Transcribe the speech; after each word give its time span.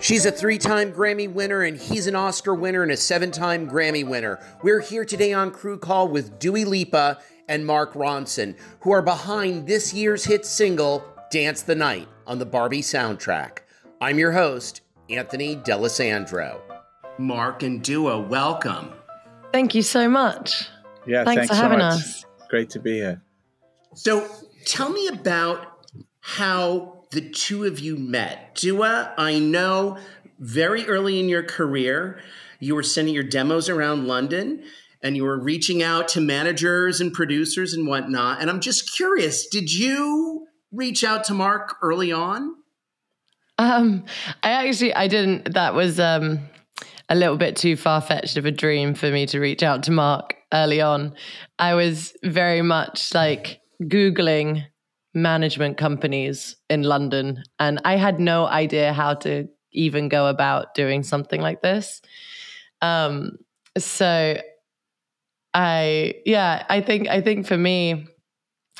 She's 0.00 0.24
a 0.24 0.32
three 0.32 0.56
time 0.56 0.92
Grammy 0.92 1.30
winner, 1.30 1.60
and 1.62 1.76
he's 1.76 2.06
an 2.06 2.16
Oscar 2.16 2.54
winner 2.54 2.82
and 2.82 2.90
a 2.90 2.96
seven 2.96 3.30
time 3.30 3.68
Grammy 3.68 4.06
winner. 4.06 4.40
We're 4.62 4.80
here 4.80 5.04
today 5.04 5.34
on 5.34 5.50
Crew 5.50 5.78
Call 5.78 6.08
with 6.08 6.38
Dua 6.38 6.64
Lipa 6.64 7.18
and 7.48 7.66
Mark 7.66 7.92
Ronson, 7.92 8.56
who 8.80 8.92
are 8.92 9.02
behind 9.02 9.66
this 9.66 9.92
year's 9.92 10.24
hit 10.24 10.46
single, 10.46 11.04
Dance 11.30 11.60
the 11.60 11.74
Night, 11.74 12.08
on 12.26 12.38
the 12.38 12.46
Barbie 12.46 12.80
soundtrack. 12.80 13.58
I'm 14.00 14.18
your 14.18 14.32
host, 14.32 14.80
Anthony 15.10 15.56
D'Alessandro. 15.56 16.62
Mark 17.18 17.62
and 17.62 17.82
Dua, 17.82 18.18
welcome. 18.18 18.92
Thank 19.52 19.74
you 19.74 19.82
so 19.82 20.08
much. 20.08 20.66
Yeah, 21.06 21.24
thanks, 21.24 21.40
thanks 21.40 21.48
for 21.48 21.56
so 21.56 21.62
having 21.62 21.78
much. 21.78 21.94
us. 21.94 22.24
Great 22.48 22.70
to 22.70 22.80
be 22.80 22.94
here. 22.94 23.20
So, 23.94 24.26
tell 24.64 24.88
me 24.88 25.08
about 25.08 25.66
how 26.20 26.99
the 27.10 27.20
two 27.20 27.64
of 27.64 27.80
you 27.80 27.96
met. 27.96 28.54
Dua, 28.54 29.12
I 29.16 29.38
know 29.38 29.98
very 30.38 30.86
early 30.86 31.18
in 31.18 31.28
your 31.28 31.42
career, 31.42 32.20
you 32.60 32.74
were 32.74 32.82
sending 32.82 33.14
your 33.14 33.24
demos 33.24 33.68
around 33.68 34.06
London 34.06 34.62
and 35.02 35.16
you 35.16 35.24
were 35.24 35.38
reaching 35.38 35.82
out 35.82 36.08
to 36.08 36.20
managers 36.20 37.00
and 37.00 37.12
producers 37.12 37.72
and 37.72 37.86
whatnot. 37.86 38.40
And 38.40 38.50
I'm 38.50 38.60
just 38.60 38.94
curious, 38.94 39.46
did 39.46 39.72
you 39.72 40.46
reach 40.72 41.02
out 41.02 41.24
to 41.24 41.34
Mark 41.34 41.76
early 41.82 42.12
on? 42.12 42.54
Um, 43.58 44.04
I 44.42 44.50
actually 44.68 44.94
I 44.94 45.08
didn't. 45.08 45.52
That 45.54 45.74
was 45.74 46.00
um 46.00 46.40
a 47.10 47.14
little 47.14 47.36
bit 47.36 47.56
too 47.56 47.76
far 47.76 48.00
fetched 48.00 48.36
of 48.36 48.46
a 48.46 48.50
dream 48.50 48.94
for 48.94 49.10
me 49.10 49.26
to 49.26 49.40
reach 49.40 49.62
out 49.62 49.82
to 49.82 49.90
Mark 49.90 50.36
early 50.52 50.80
on. 50.80 51.14
I 51.58 51.74
was 51.74 52.14
very 52.22 52.62
much 52.62 53.12
like 53.12 53.60
googling 53.82 54.64
management 55.14 55.76
companies 55.76 56.56
in 56.68 56.82
London, 56.82 57.42
and 57.58 57.80
I 57.84 57.96
had 57.96 58.20
no 58.20 58.46
idea 58.46 58.92
how 58.92 59.14
to 59.14 59.48
even 59.72 60.08
go 60.08 60.26
about 60.26 60.74
doing 60.74 61.02
something 61.02 61.40
like 61.40 61.62
this. 61.62 62.02
Um, 62.82 63.38
so 63.78 64.40
I 65.54 66.14
yeah, 66.24 66.64
I 66.68 66.80
think 66.80 67.08
I 67.08 67.20
think 67.20 67.46
for 67.46 67.56
me, 67.56 68.06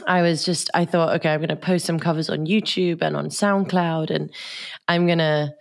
I 0.06 0.22
was 0.22 0.44
just 0.44 0.70
I 0.74 0.84
thought, 0.84 1.16
okay, 1.16 1.32
I'm 1.32 1.40
gonna 1.40 1.56
post 1.56 1.86
some 1.86 1.98
covers 1.98 2.30
on 2.30 2.46
YouTube 2.46 3.02
and 3.02 3.16
on 3.16 3.26
SoundCloud 3.28 4.10
and 4.10 4.32
I'm 4.88 5.06
gonna 5.06 5.54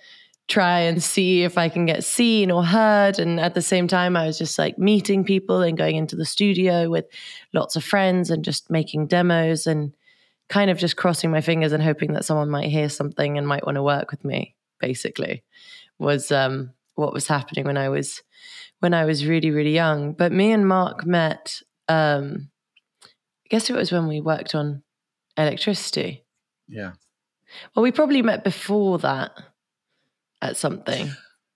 try 0.47 0.79
and 0.79 1.01
see 1.01 1.43
if 1.43 1.57
I 1.57 1.69
can 1.69 1.85
get 1.85 2.03
seen 2.03 2.49
or 2.49 2.65
heard. 2.65 3.19
And 3.19 3.39
at 3.39 3.53
the 3.53 3.61
same 3.61 3.87
time, 3.87 4.17
I 4.17 4.25
was 4.25 4.37
just 4.37 4.57
like 4.57 4.79
meeting 4.79 5.23
people 5.23 5.61
and 5.61 5.77
going 5.77 5.95
into 5.95 6.15
the 6.15 6.25
studio 6.25 6.89
with 6.89 7.05
lots 7.53 7.75
of 7.75 7.83
friends 7.83 8.31
and 8.31 8.43
just 8.43 8.69
making 8.69 9.07
demos 9.07 9.67
and 9.67 9.93
kind 10.49 10.69
of 10.69 10.77
just 10.77 10.97
crossing 10.97 11.31
my 11.31 11.41
fingers 11.41 11.71
and 11.71 11.81
hoping 11.81 12.13
that 12.13 12.25
someone 12.25 12.49
might 12.49 12.69
hear 12.69 12.89
something 12.89 13.37
and 13.37 13.47
might 13.47 13.65
want 13.65 13.75
to 13.75 13.83
work 13.83 14.11
with 14.11 14.25
me, 14.25 14.55
basically, 14.79 15.43
was 15.97 16.31
um, 16.31 16.71
what 16.95 17.13
was 17.13 17.27
happening 17.27 17.65
when 17.65 17.77
I 17.77 17.89
was 17.89 18.21
when 18.79 18.93
I 18.93 19.05
was 19.05 19.25
really, 19.25 19.51
really 19.51 19.73
young. 19.73 20.13
But 20.13 20.31
me 20.31 20.51
and 20.51 20.67
Mark 20.67 21.05
met 21.05 21.61
um, 21.87 22.49
I 23.03 23.47
guess 23.49 23.69
it 23.69 23.75
was 23.75 23.91
when 23.91 24.07
we 24.07 24.21
worked 24.21 24.53
on 24.53 24.83
electricity. 25.37 26.23
Yeah. 26.67 26.91
Well, 27.75 27.83
we 27.83 27.91
probably 27.91 28.21
met 28.21 28.43
before 28.43 28.99
that 28.99 29.31
at 30.41 30.55
something. 30.55 31.11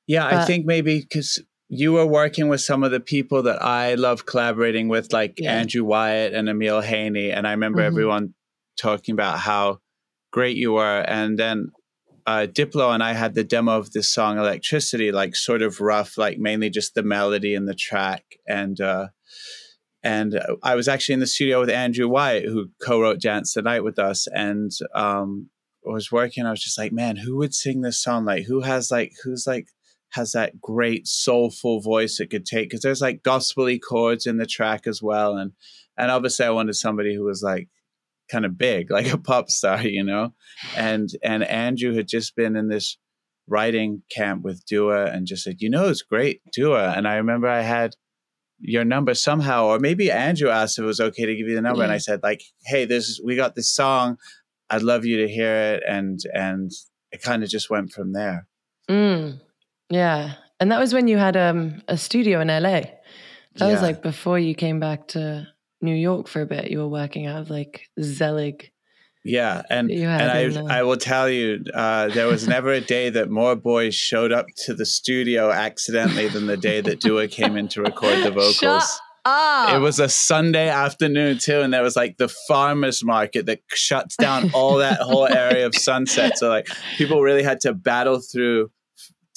Yeah, 0.08 0.25
I 0.25 0.44
think 0.46 0.66
maybe 0.66 1.00
because 1.00 1.42
you 1.70 1.94
were 1.94 2.06
working 2.06 2.50
with 2.50 2.62
some 2.62 2.84
of 2.84 2.92
the 2.92 3.00
people 3.00 3.44
that 3.44 3.62
I 3.64 3.94
love 3.96 4.25
collaborating 4.25 4.88
with, 4.88 5.14
like 5.14 5.36
Yeah. 5.38 5.54
Andrew 5.54 5.84
Wyatt 5.84 6.34
and 6.34 6.50
Emile 6.50 6.81
Haynie. 6.81 7.31
And 7.31 7.48
I 7.48 7.52
remember 7.52 7.81
Mhm. 7.81 7.86
everyone 7.86 8.34
talking 8.78 9.14
about 9.14 9.40
how 9.40 9.80
great 10.32 10.58
you 10.58 10.74
were. 10.74 11.02
And 11.02 11.38
then 11.38 11.72
uh, 12.26 12.48
Diplo 12.50 12.94
and 12.94 13.04
I 13.04 13.14
had 13.14 13.36
the 13.36 13.44
demo 13.44 13.78
of 13.78 13.92
this 13.92 14.12
song 14.14 14.38
Electricity, 14.38 15.12
like 15.12 15.36
sort 15.36 15.62
of 15.62 15.82
rough, 15.82 16.18
like 16.18 16.38
mainly 16.38 16.70
just 16.70 16.96
the 16.96 17.04
melody 17.04 17.56
and 17.56 17.68
the 17.68 17.76
track. 17.76 18.24
And 18.48 18.80
uh, 18.80 19.08
and 20.04 20.40
I 20.62 20.76
was 20.76 20.88
actually 20.88 21.14
in 21.14 21.20
the 21.22 21.28
studio 21.28 21.62
with 21.62 21.70
Andrew 21.70 22.10
Wyatt, 22.10 22.46
who 22.46 22.72
co-wrote 22.82 23.22
Dance 23.22 23.54
the 23.54 23.62
Night 23.62 23.86
with 23.86 23.98
us, 23.98 24.28
and 24.28 24.72
um, 24.94 25.50
was 25.86 26.12
working. 26.12 26.46
I 26.46 26.52
was 26.52 26.64
just 26.64 26.78
like, 26.78 26.92
man, 26.92 27.16
who 27.16 27.38
would 27.38 27.54
sing 27.54 27.82
this 27.82 28.02
song? 28.02 28.26
Like, 28.26 28.46
who 28.46 28.62
has 28.62 28.92
like, 28.92 29.14
who's 29.24 29.46
like 29.48 29.68
has 30.10 30.34
that 30.34 30.62
great 30.62 31.08
soulful 31.08 31.80
voice 31.82 32.20
it 32.20 32.30
could 32.30 32.46
take? 32.46 32.70
Because 32.70 32.82
there's 32.82 33.02
like 33.02 33.24
gospely 33.24 33.80
chords 33.80 34.26
in 34.26 34.38
the 34.38 34.46
track 34.46 34.88
as 34.88 35.02
well, 35.02 35.38
and 35.38 35.54
and 35.98 36.12
obviously 36.12 36.46
I 36.46 36.52
wanted 36.52 36.76
somebody 36.76 37.16
who 37.16 37.24
was 37.24 37.42
like 37.42 37.70
kind 38.30 38.46
of 38.46 38.58
big, 38.58 38.92
like 38.98 39.12
a 39.12 39.18
pop 39.18 39.50
star, 39.50 39.82
you 39.82 40.04
know. 40.04 40.34
And 40.78 41.10
and 41.24 41.44
Andrew 41.44 41.94
had 41.94 42.08
just 42.08 42.36
been 42.36 42.56
in 42.56 42.70
this 42.70 42.98
writing 43.48 44.04
camp 44.10 44.44
with 44.44 44.66
Dua, 44.66 45.06
and 45.06 45.28
just 45.28 45.44
said, 45.44 45.58
you 45.60 45.70
know, 45.70 45.90
it's 45.90 46.02
great, 46.02 46.42
Dua. 46.54 46.94
And 46.94 47.08
I 47.08 47.16
remember 47.16 47.48
I 47.48 47.62
had 47.62 47.96
your 48.60 48.86
number 48.86 49.14
somehow, 49.14 49.66
or 49.66 49.80
maybe 49.80 50.10
Andrew 50.10 50.50
asked 50.50 50.80
if 50.80 50.84
it 50.84 50.88
was 50.88 51.02
okay 51.02 51.26
to 51.26 51.36
give 51.36 51.48
you 51.48 51.56
the 51.56 51.62
number, 51.62 51.84
and 51.84 51.92
I 51.92 51.98
said 51.98 52.22
like, 52.24 52.42
hey, 52.66 52.86
this 52.86 53.20
we 53.24 53.36
got 53.36 53.56
this 53.56 53.74
song. 53.74 54.18
I'd 54.70 54.82
love 54.82 55.06
you 55.06 55.18
to 55.26 55.32
hear 55.32 55.54
it, 55.74 55.84
and 55.88 56.20
and 56.34 56.72
it 57.12 57.22
kind 57.22 57.44
of 57.44 57.50
just 57.50 57.70
went 57.70 57.92
from 57.92 58.14
there. 58.14 58.48
Mm, 58.90 59.40
yeah. 59.90 60.34
And 60.60 60.72
that 60.72 60.80
was 60.80 60.94
when 60.94 61.08
you 61.08 61.18
had 61.18 61.36
um, 61.36 61.82
a 61.88 61.98
studio 61.98 62.40
in 62.40 62.48
LA. 62.48 62.82
That 63.56 63.72
was 63.72 63.82
like 63.82 64.02
before 64.02 64.40
you 64.40 64.56
came 64.56 64.80
back 64.80 65.10
to 65.10 65.48
New 65.84 65.96
York 65.96 66.28
for 66.28 66.42
a 66.42 66.46
bit. 66.46 66.72
You 66.72 66.80
were 66.80 66.88
working 66.88 67.28
out 67.28 67.42
of 67.42 67.50
like 67.50 67.88
Zelig. 68.02 68.72
Yeah, 69.26 69.62
and 69.70 69.90
and 69.90 70.60
I 70.60 70.80
I 70.80 70.84
will 70.84 70.98
tell 70.98 71.30
you, 71.30 71.64
uh, 71.74 72.10
there 72.10 72.28
was 72.28 72.46
never 72.48 72.74
a 72.74 72.82
day 72.82 73.10
that 73.10 73.30
more 73.30 73.56
boys 73.56 73.96
showed 73.96 74.34
up 74.34 74.48
to 74.66 74.74
the 74.74 74.86
studio 74.86 75.50
accidentally 75.50 76.28
than 76.28 76.48
the 76.48 76.58
day 76.58 76.82
that 76.82 77.00
Dua 77.00 77.28
came 77.28 77.56
in 77.56 77.70
to 77.70 77.82
record 77.82 78.24
the 78.24 78.32
vocals. 78.32 78.56
Shut 78.56 78.84
up. 79.24 79.76
It 79.76 79.80
was 79.80 80.00
a 80.00 80.10
Sunday 80.10 80.68
afternoon 80.68 81.38
too, 81.38 81.62
and 81.62 81.74
there 81.74 81.84
was 81.84 81.96
like 81.96 82.18
the 82.18 82.28
farmers 82.28 83.02
market 83.04 83.46
that 83.46 83.62
shuts 83.70 84.18
down 84.18 84.52
all 84.54 84.78
that 84.78 85.00
whole 85.00 85.28
area 85.28 85.66
of 85.66 85.76
Sunset. 85.76 86.38
So 86.38 86.50
like 86.50 86.68
people 86.98 87.22
really 87.22 87.44
had 87.44 87.62
to 87.62 87.74
battle 87.74 88.20
through 88.20 88.72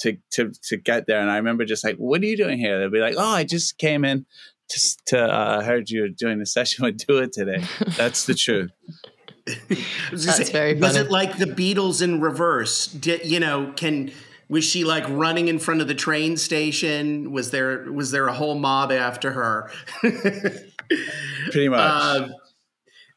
to 0.01 0.17
to 0.31 0.51
to 0.63 0.77
get 0.77 1.07
there. 1.07 1.21
And 1.21 1.31
I 1.31 1.37
remember 1.37 1.63
just 1.63 1.85
like, 1.85 1.95
"What 1.95 2.21
are 2.21 2.25
you 2.25 2.35
doing 2.35 2.59
here?" 2.59 2.79
They'd 2.79 2.91
be 2.91 2.99
like, 2.99 3.15
"Oh, 3.17 3.35
I 3.35 3.45
just 3.45 3.77
came 3.77 4.03
in 4.03 4.25
just 4.69 5.05
to 5.07 5.19
uh, 5.19 5.63
heard 5.63 5.89
you 5.89 6.01
were 6.01 6.09
doing 6.09 6.41
a 6.41 6.45
session 6.45 6.85
with 6.85 6.97
Dua 7.05 7.27
today." 7.27 7.63
That's 7.97 8.25
the 8.25 8.33
truth. 8.33 8.71
I 9.47 9.77
was 10.11 10.25
gonna 10.25 10.37
That's 10.37 10.49
very 10.49 10.75
Was 10.75 10.95
it 10.95 11.09
like 11.09 11.37
the 11.37 11.45
Beatles 11.45 12.01
in 12.01 12.21
reverse? 12.21 12.87
Did 12.87 13.25
you 13.25 13.39
know? 13.39 13.73
Can 13.75 14.11
was 14.49 14.63
she 14.63 14.83
like 14.83 15.05
running 15.09 15.47
in 15.47 15.59
front 15.59 15.81
of 15.81 15.87
the 15.87 15.95
train 15.95 16.37
station? 16.37 17.31
Was 17.31 17.51
there 17.51 17.91
was 17.91 18.11
there 18.11 18.27
a 18.27 18.33
whole 18.33 18.55
mob 18.55 18.91
after 18.91 19.31
her? 19.31 19.71
Pretty 20.01 21.69
much. 21.69 21.79
Um, 21.79 22.33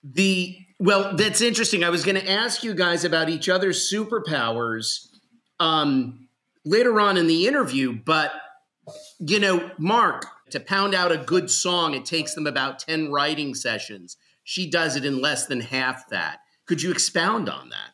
the 0.02 0.56
well, 0.78 1.14
that's 1.14 1.40
interesting. 1.40 1.84
I 1.84 1.90
was 1.90 2.04
going 2.04 2.16
to 2.16 2.28
ask 2.28 2.64
you 2.64 2.74
guys 2.74 3.04
about 3.04 3.28
each 3.28 3.50
other's 3.50 3.92
superpowers 3.92 5.08
um, 5.60 6.28
later 6.64 6.98
on 6.98 7.18
in 7.18 7.26
the 7.26 7.46
interview, 7.46 7.92
but 7.92 8.32
you 9.18 9.38
know, 9.38 9.70
Mark, 9.78 10.24
to 10.52 10.60
pound 10.60 10.94
out 10.94 11.12
a 11.12 11.18
good 11.18 11.50
song, 11.50 11.94
it 11.94 12.04
takes 12.04 12.34
them 12.34 12.46
about 12.46 12.78
ten 12.78 13.10
writing 13.10 13.54
sessions. 13.54 14.16
She 14.44 14.68
does 14.68 14.96
it 14.96 15.04
in 15.04 15.20
less 15.20 15.46
than 15.46 15.60
half 15.60 16.08
that. 16.10 16.38
Could 16.66 16.82
you 16.82 16.90
expound 16.90 17.48
on 17.48 17.68
that? 17.70 17.92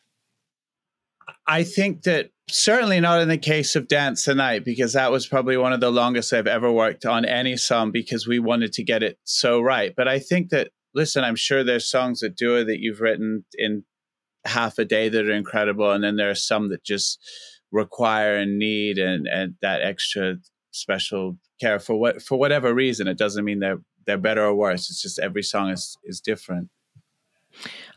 I 1.45 1.63
think 1.63 2.03
that 2.03 2.31
certainly 2.49 2.99
not 2.99 3.21
in 3.21 3.29
the 3.29 3.37
case 3.37 3.75
of 3.75 3.87
Dance 3.87 4.25
the 4.25 4.35
Night, 4.35 4.63
because 4.65 4.93
that 4.93 5.11
was 5.11 5.27
probably 5.27 5.57
one 5.57 5.73
of 5.73 5.79
the 5.79 5.91
longest 5.91 6.33
I've 6.33 6.47
ever 6.47 6.71
worked 6.71 7.05
on 7.05 7.25
any 7.25 7.57
song 7.57 7.91
because 7.91 8.27
we 8.27 8.39
wanted 8.39 8.73
to 8.73 8.83
get 8.83 9.03
it 9.03 9.17
so 9.23 9.61
right. 9.61 9.93
But 9.95 10.07
I 10.07 10.19
think 10.19 10.49
that, 10.49 10.71
listen, 10.93 11.23
I'm 11.23 11.35
sure 11.35 11.63
there's 11.63 11.89
songs 11.89 12.19
that 12.21 12.37
do 12.37 12.55
it 12.57 12.65
that 12.65 12.79
you've 12.79 13.01
written 13.01 13.45
in 13.53 13.83
half 14.45 14.77
a 14.77 14.85
day 14.85 15.09
that 15.09 15.25
are 15.25 15.31
incredible. 15.31 15.91
And 15.91 16.03
then 16.03 16.15
there 16.15 16.29
are 16.29 16.35
some 16.35 16.69
that 16.69 16.83
just 16.83 17.19
require 17.71 18.35
and 18.35 18.57
need 18.57 18.97
and, 18.97 19.27
and 19.27 19.55
that 19.61 19.81
extra 19.81 20.35
special 20.77 21.37
care 21.59 21.79
for 21.79 21.99
what 21.99 22.21
for 22.21 22.37
whatever 22.37 22.73
reason. 22.73 23.07
It 23.07 23.17
doesn't 23.17 23.45
mean 23.45 23.59
they're 23.59 23.81
they're 24.05 24.17
better 24.17 24.43
or 24.45 24.55
worse. 24.55 24.89
It's 24.89 25.01
just 25.01 25.19
every 25.19 25.43
song 25.43 25.69
is 25.69 25.97
is 26.03 26.21
different. 26.21 26.69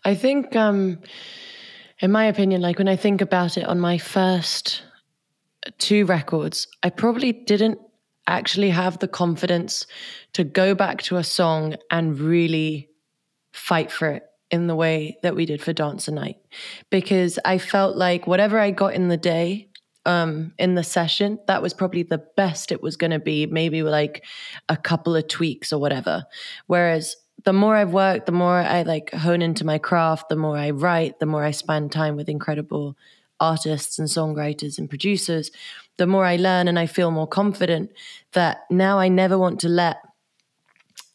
I 0.05 0.15
think, 0.15 0.57
um, 0.57 0.99
in 2.01 2.11
my 2.11 2.25
opinion, 2.25 2.61
like 2.63 2.79
when 2.79 2.89
I 2.89 2.97
think 2.97 3.21
about 3.21 3.59
it 3.59 3.65
on 3.65 3.79
my 3.79 3.99
first 3.99 4.83
two 5.79 6.07
records, 6.07 6.67
I 6.83 6.91
probably 6.91 7.33
didn't 7.33 7.79
actually 8.27 8.71
have 8.71 8.99
the 8.99 9.09
confidence 9.09 9.87
to 10.33 10.45
go 10.45 10.75
back 10.75 11.03
to 11.03 11.17
a 11.17 11.25
song 11.25 11.77
and 11.91 12.19
really 12.19 12.89
fight 13.53 13.91
for 13.91 14.09
it 14.09 14.23
in 14.51 14.67
the 14.67 14.75
way 14.75 15.17
that 15.23 15.37
we 15.37 15.47
did 15.47 15.63
for 15.63 15.73
Dance 15.73 16.07
the 16.07 16.13
Night 16.13 16.37
because 16.91 17.39
I 17.45 17.59
felt 17.59 17.97
like 17.97 18.27
whatever 18.27 18.59
I 18.59 18.71
got 18.71 18.95
in 18.95 19.09
the 19.09 19.17
day 19.17 19.70
um 20.07 20.53
in 20.59 20.75
the 20.75 20.83
session 20.83 21.39
that 21.47 21.63
was 21.63 21.75
probably 21.75 22.03
the 22.03 22.23
best 22.37 22.73
it 22.73 22.83
was 22.83 22.97
going 22.97 23.11
to 23.11 23.19
be 23.19 23.47
maybe 23.47 23.83
like 23.83 24.25
a 24.69 24.77
couple 24.77 25.15
of 25.15 25.29
tweaks 25.29 25.73
or 25.73 25.81
whatever 25.81 26.25
whereas 26.67 27.17
the 27.45 27.53
more 27.53 27.75
I've 27.77 27.93
worked 27.93 28.27
the 28.27 28.33
more 28.33 28.57
I 28.57 28.83
like 28.83 29.13
hone 29.13 29.43
into 29.43 29.65
my 29.65 29.79
craft 29.79 30.29
the 30.29 30.37
more 30.37 30.57
I 30.57 30.71
write 30.71 31.19
the 31.19 31.27
more 31.27 31.45
I 31.45 31.51
spend 31.51 31.93
time 31.93 32.17
with 32.17 32.29
incredible 32.29 32.97
artists 33.39 33.99
and 33.99 34.09
songwriters 34.09 34.79
and 34.79 34.89
producers 34.89 35.51
the 35.99 36.07
more 36.07 36.25
I 36.25 36.37
learn 36.37 36.67
and 36.67 36.79
I 36.79 36.87
feel 36.87 37.11
more 37.11 37.27
confident 37.27 37.91
that 38.33 38.61
now 38.71 38.99
I 38.99 39.09
never 39.09 39.39
want 39.39 39.61
to 39.61 39.69
let 39.69 39.99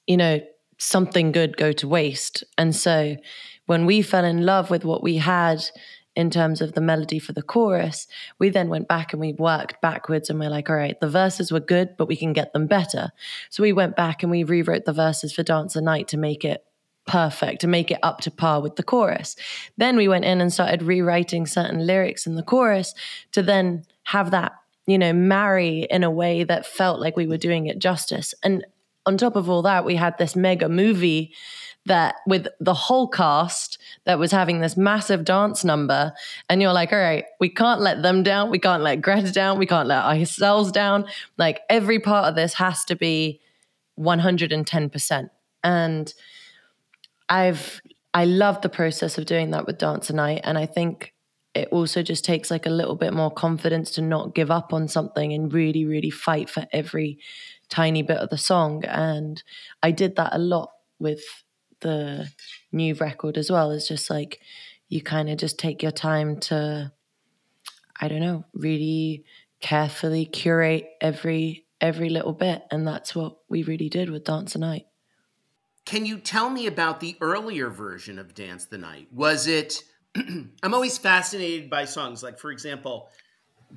you 0.05 0.17
know 0.17 0.41
something 0.77 1.31
good 1.31 1.57
go 1.57 1.71
to 1.71 1.87
waste. 1.87 2.43
And 2.57 2.75
so 2.75 3.15
when 3.65 3.85
we 3.85 4.01
fell 4.01 4.25
in 4.25 4.45
love 4.45 4.69
with 4.69 4.85
what 4.85 5.01
we 5.01 5.17
had 5.17 5.63
in 6.15 6.29
terms 6.29 6.61
of 6.61 6.73
the 6.73 6.81
melody 6.81 7.19
for 7.19 7.33
the 7.33 7.41
chorus, 7.41 8.07
we 8.39 8.49
then 8.49 8.69
went 8.69 8.87
back 8.87 9.11
and 9.11 9.19
we 9.19 9.33
worked 9.33 9.81
backwards 9.81 10.29
and 10.29 10.39
we're 10.39 10.49
like, 10.49 10.69
all 10.69 10.75
right, 10.75 10.99
the 11.01 11.09
verses 11.09 11.51
were 11.51 11.59
good, 11.59 11.97
but 11.97 12.07
we 12.07 12.15
can 12.15 12.33
get 12.33 12.53
them 12.53 12.67
better. 12.67 13.11
So 13.49 13.63
we 13.63 13.73
went 13.73 13.95
back 13.95 14.23
and 14.23 14.31
we 14.31 14.43
rewrote 14.43 14.85
the 14.85 14.93
verses 14.93 15.33
for 15.33 15.43
Dance 15.43 15.73
the 15.73 15.81
Night 15.81 16.07
to 16.09 16.17
make 16.17 16.45
it 16.45 16.63
perfect, 17.05 17.61
to 17.61 17.67
make 17.67 17.91
it 17.91 17.99
up 18.01 18.21
to 18.21 18.31
par 18.31 18.61
with 18.61 18.77
the 18.77 18.83
chorus. 18.83 19.35
Then 19.77 19.95
we 19.97 20.07
went 20.07 20.25
in 20.25 20.41
and 20.41 20.51
started 20.51 20.81
rewriting 20.81 21.45
certain 21.45 21.85
lyrics 21.85 22.25
in 22.25 22.35
the 22.35 22.43
chorus 22.43 22.93
to 23.33 23.43
then 23.43 23.85
have 24.03 24.31
that, 24.31 24.53
you 24.87 24.97
know, 24.97 25.13
marry 25.13 25.85
in 25.89 26.03
a 26.03 26.11
way 26.11 26.43
that 26.43 26.65
felt 26.65 26.99
like 26.99 27.17
we 27.17 27.27
were 27.27 27.37
doing 27.37 27.67
it 27.67 27.79
justice. 27.79 28.33
And 28.41 28.65
on 29.05 29.17
top 29.17 29.35
of 29.35 29.49
all 29.49 29.61
that, 29.63 29.85
we 29.85 29.95
had 29.95 30.17
this 30.17 30.35
mega 30.35 30.67
movie 30.67 31.33
that 31.85 32.15
with 32.25 32.47
the 32.59 32.73
whole 32.73 33.07
cast 33.07 33.77
that 34.05 34.17
was 34.17 34.31
having 34.31 34.59
this 34.59 34.75
massive 34.75 35.23
dance 35.23 35.63
number 35.63 36.13
and 36.49 36.61
you're 36.61 36.73
like 36.73 36.91
all 36.91 36.99
right 36.99 37.25
we 37.39 37.49
can't 37.49 37.81
let 37.81 38.01
them 38.01 38.23
down. 38.23 38.49
We 38.49 38.59
can't 38.59 38.83
let 38.83 39.01
greta 39.01 39.31
down. 39.31 39.59
We 39.59 39.65
can't 39.65 39.87
let 39.87 40.03
ourselves 40.03 40.71
down. 40.71 41.05
Like 41.37 41.61
every 41.69 41.99
part 41.99 42.25
of 42.27 42.35
this 42.35 42.55
has 42.55 42.83
to 42.85 42.95
be 42.95 43.39
110% 43.99 45.29
and 45.63 46.13
i've 47.29 47.81
i 48.13 48.25
love 48.25 48.61
the 48.61 48.69
process 48.69 49.17
of 49.17 49.25
doing 49.25 49.51
that 49.51 49.65
with 49.65 49.77
dance 49.77 50.07
tonight 50.07 50.41
and 50.43 50.57
i 50.57 50.65
think 50.65 51.13
it 51.55 51.69
also 51.71 52.03
just 52.03 52.25
takes 52.25 52.51
like 52.51 52.65
a 52.65 52.69
little 52.69 52.95
bit 52.95 53.13
more 53.13 53.31
confidence 53.31 53.89
to 53.91 54.01
not 54.01 54.35
give 54.35 54.51
up 54.51 54.73
on 54.73 54.89
something 54.89 55.31
and 55.31 55.53
really 55.53 55.85
really 55.85 56.09
fight 56.09 56.49
for 56.49 56.67
every 56.73 57.17
tiny 57.69 58.01
bit 58.01 58.17
of 58.17 58.29
the 58.29 58.37
song. 58.37 58.83
And 58.85 59.41
I 59.81 59.91
did 59.91 60.15
that 60.15 60.33
a 60.33 60.37
lot 60.37 60.71
with 60.99 61.23
the 61.81 62.29
new 62.71 62.93
record 62.95 63.37
as 63.37 63.51
well. 63.51 63.71
It's 63.71 63.87
just 63.87 64.09
like 64.09 64.39
you 64.87 65.01
kind 65.01 65.29
of 65.29 65.37
just 65.37 65.57
take 65.57 65.81
your 65.81 65.91
time 65.91 66.39
to, 66.41 66.91
I 67.99 68.07
don't 68.07 68.19
know, 68.19 68.45
really 68.53 69.25
carefully 69.61 70.25
curate 70.25 70.89
every 71.01 71.65
every 71.81 72.09
little 72.09 72.33
bit 72.33 72.63
and 72.71 72.87
that's 72.87 73.13
what 73.13 73.37
we 73.49 73.61
really 73.63 73.89
did 73.89 74.09
with 74.09 74.23
dance 74.23 74.53
the 74.53 74.59
night. 74.59 74.85
Can 75.85 76.05
you 76.05 76.17
tell 76.17 76.49
me 76.49 76.67
about 76.67 76.99
the 76.99 77.15
earlier 77.21 77.69
version 77.69 78.17
of 78.17 78.33
dance 78.33 78.65
the 78.65 78.77
night? 78.77 79.07
Was 79.11 79.47
it 79.47 79.83
i'm 80.15 80.73
always 80.73 80.97
fascinated 80.97 81.69
by 81.69 81.83
songs 81.83 82.23
like 82.23 82.39
for 82.39 82.49
example 82.49 83.09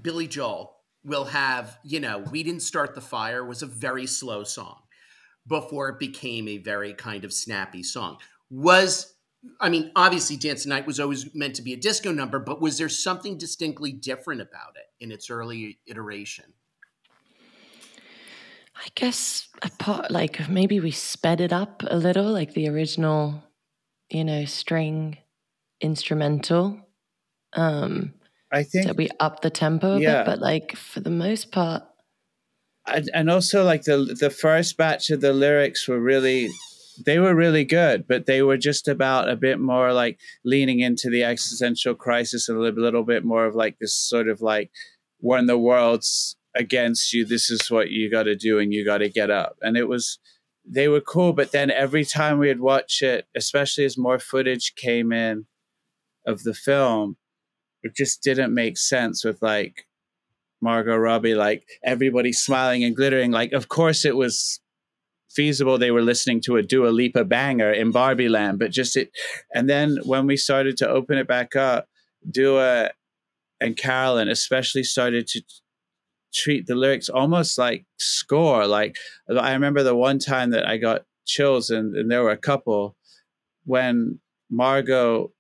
billy 0.00 0.28
joel 0.28 0.78
will 1.04 1.24
have, 1.24 1.78
you 1.82 2.00
know, 2.00 2.18
We 2.18 2.42
Didn't 2.42 2.62
Start 2.62 2.94
the 2.94 3.00
Fire 3.00 3.44
was 3.44 3.62
a 3.62 3.66
very 3.66 4.06
slow 4.06 4.44
song 4.44 4.78
before 5.48 5.88
it 5.88 5.98
became 5.98 6.46
a 6.46 6.58
very 6.58 6.92
kind 6.94 7.24
of 7.24 7.32
snappy 7.32 7.82
song. 7.82 8.18
Was, 8.50 9.14
I 9.60 9.68
mean, 9.68 9.90
obviously 9.96 10.36
Dance 10.36 10.64
the 10.64 10.68
Night 10.68 10.86
was 10.86 11.00
always 11.00 11.34
meant 11.34 11.56
to 11.56 11.62
be 11.62 11.72
a 11.72 11.76
disco 11.76 12.12
number, 12.12 12.38
but 12.38 12.60
was 12.60 12.78
there 12.78 12.88
something 12.88 13.38
distinctly 13.38 13.92
different 13.92 14.40
about 14.40 14.76
it 14.76 15.04
in 15.04 15.10
its 15.10 15.30
early 15.30 15.78
iteration? 15.86 16.44
I 18.76 18.88
guess 18.94 19.48
a 19.62 19.70
part, 19.70 20.10
like 20.10 20.48
maybe 20.48 20.78
we 20.78 20.92
sped 20.92 21.40
it 21.40 21.52
up 21.52 21.82
a 21.86 21.96
little, 21.96 22.30
like 22.30 22.54
the 22.54 22.68
original, 22.68 23.42
you 24.08 24.24
know, 24.24 24.44
string 24.44 25.18
instrumental. 25.80 26.78
Um, 27.54 28.14
I 28.52 28.62
think 28.62 28.86
that 28.86 28.96
we 28.96 29.08
up 29.18 29.40
the 29.40 29.50
tempo 29.50 29.96
a 29.96 30.00
yeah. 30.00 30.22
bit, 30.22 30.26
but 30.26 30.38
like 30.40 30.76
for 30.76 31.00
the 31.00 31.10
most 31.10 31.50
part. 31.50 31.82
And, 32.94 33.11
and 33.14 33.31
also 33.31 33.64
like 33.64 33.82
the 33.82 34.17
the 34.19 34.31
first 34.31 34.76
batch 34.76 35.11
of 35.11 35.20
the 35.20 35.32
lyrics 35.32 35.87
were 35.88 36.00
really 36.00 36.50
they 37.05 37.19
were 37.19 37.35
really 37.35 37.64
good, 37.64 38.06
but 38.08 38.26
they 38.26 38.43
were 38.43 38.56
just 38.56 38.88
about 38.88 39.29
a 39.29 39.37
bit 39.37 39.61
more 39.61 39.93
like 39.93 40.19
leaning 40.44 40.81
into 40.81 41.11
the 41.11 41.25
existential 41.25 41.94
crisis 41.94 42.49
and 42.49 42.58
a 42.58 42.61
little, 42.61 42.82
little 42.82 43.05
bit 43.05 43.25
more 43.25 43.46
of 43.46 43.55
like 43.55 43.79
this 43.79 43.94
sort 43.94 44.29
of 44.29 44.40
like 44.40 44.70
when 45.20 45.46
the 45.46 45.58
world's 45.58 46.37
against 46.55 47.12
you, 47.12 47.25
this 47.25 47.50
is 47.50 47.70
what 47.70 47.90
you 47.90 48.11
got 48.11 48.25
to 48.25 48.37
do 48.37 48.58
and 48.58 48.73
you 48.73 48.85
got 48.85 48.99
to 48.99 49.08
get 49.08 49.31
up. 49.31 49.56
And 49.62 49.76
it 49.76 49.88
was, 49.88 50.19
they 50.64 50.88
were 50.88 51.00
cool. 51.00 51.32
But 51.32 51.52
then 51.52 51.70
every 51.70 52.05
time 52.05 52.38
we'd 52.38 52.61
watch 52.61 53.02
it, 53.02 53.26
especially 53.34 53.84
as 53.84 53.96
more 53.96 54.19
footage 54.19 54.75
came 54.75 55.12
in 55.12 55.46
of 56.26 56.43
the 56.43 56.55
film, 56.55 57.17
it 57.82 57.94
just 57.94 58.23
didn't 58.23 58.52
make 58.52 58.76
sense 58.76 59.25
with 59.25 59.41
like 59.41 59.87
Margot 60.60 60.96
Robbie, 60.96 61.34
like 61.34 61.66
everybody 61.84 62.32
smiling 62.32 62.84
and 62.84 62.96
glittering. 62.96 63.31
Like, 63.31 63.52
of 63.52 63.69
course, 63.69 64.05
it 64.05 64.16
was 64.16 64.60
feasible 65.31 65.78
they 65.78 65.90
were 65.90 66.02
listening 66.02 66.40
to 66.40 66.56
a 66.56 66.62
Dua 66.62 66.88
Lipa 66.88 67.25
banger 67.25 67.72
in 67.72 67.93
Barbie 67.93 68.28
Land, 68.28 68.58
but 68.58 68.70
just 68.70 68.96
it. 68.96 69.10
And 69.55 69.69
then 69.69 69.99
when 70.05 70.26
we 70.26 70.37
started 70.37 70.76
to 70.78 70.88
open 70.88 71.19
it 71.19 71.28
back 71.28 71.55
up, 71.55 71.87
Dua 72.28 72.90
and 73.60 73.76
Carolyn 73.76 74.28
especially 74.28 74.84
started 74.84 75.26
to 75.28 75.43
treat 76.32 76.66
the 76.66 76.75
lyrics 76.75 77.08
almost 77.08 77.58
like 77.58 77.87
score. 77.99 78.66
Like, 78.66 78.96
I 79.28 79.52
remember 79.52 79.82
the 79.82 79.96
one 79.96 80.19
time 80.19 80.50
that 80.50 80.66
I 80.66 80.76
got 80.76 81.05
chills, 81.26 81.70
and, 81.70 81.94
and 81.94 82.10
there 82.10 82.22
were 82.22 82.31
a 82.31 82.37
couple 82.37 82.96
when 83.64 84.20
Margot 84.50 85.32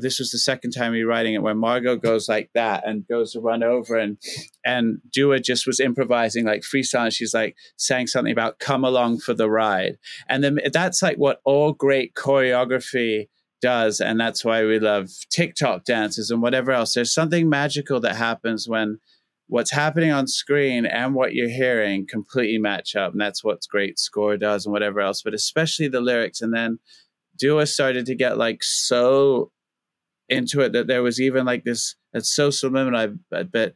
this 0.00 0.18
was 0.18 0.30
the 0.30 0.38
second 0.38 0.72
time 0.72 0.92
rewriting 0.92 1.34
it 1.34 1.42
when 1.42 1.58
Margot 1.58 1.96
goes 1.96 2.28
like 2.28 2.50
that 2.54 2.86
and 2.86 3.06
goes 3.06 3.32
to 3.32 3.40
run 3.40 3.62
over 3.62 3.96
and 3.96 4.18
and 4.64 4.98
Dua 5.12 5.40
just 5.40 5.66
was 5.66 5.80
improvising 5.80 6.44
like 6.44 6.62
freestyle. 6.62 7.12
She's 7.12 7.34
like 7.34 7.56
saying 7.76 8.08
something 8.08 8.32
about 8.32 8.58
come 8.58 8.84
along 8.84 9.20
for 9.20 9.34
the 9.34 9.50
ride. 9.50 9.98
And 10.28 10.42
then 10.42 10.58
that's 10.72 11.02
like 11.02 11.16
what 11.16 11.40
all 11.44 11.72
great 11.72 12.14
choreography 12.14 13.28
does. 13.60 14.00
And 14.00 14.20
that's 14.20 14.44
why 14.44 14.64
we 14.64 14.78
love 14.78 15.08
TikTok 15.30 15.84
dances 15.84 16.30
and 16.30 16.42
whatever 16.42 16.70
else. 16.72 16.94
There's 16.94 17.12
something 17.12 17.48
magical 17.48 18.00
that 18.00 18.16
happens 18.16 18.68
when 18.68 18.98
what's 19.48 19.72
happening 19.72 20.12
on 20.12 20.26
screen 20.26 20.84
and 20.86 21.14
what 21.14 21.34
you're 21.34 21.48
hearing 21.48 22.06
completely 22.06 22.58
match 22.58 22.94
up. 22.94 23.12
And 23.12 23.20
that's 23.20 23.42
what 23.42 23.66
great 23.70 23.98
score 23.98 24.36
does 24.36 24.66
and 24.66 24.72
whatever 24.72 25.00
else, 25.00 25.22
but 25.22 25.34
especially 25.34 25.88
the 25.88 26.00
lyrics. 26.00 26.42
And 26.42 26.54
then 26.54 26.78
Dua 27.38 27.66
started 27.66 28.06
to 28.06 28.14
get 28.14 28.36
like 28.36 28.62
so 28.62 29.50
into 30.28 30.60
it 30.60 30.72
that 30.72 30.86
there 30.86 31.02
was 31.02 31.20
even 31.20 31.46
like 31.46 31.64
this 31.64 31.94
it's 32.12 32.34
so 32.34 32.50
subliminal 32.50 33.14
I 33.32 33.42
bet 33.44 33.74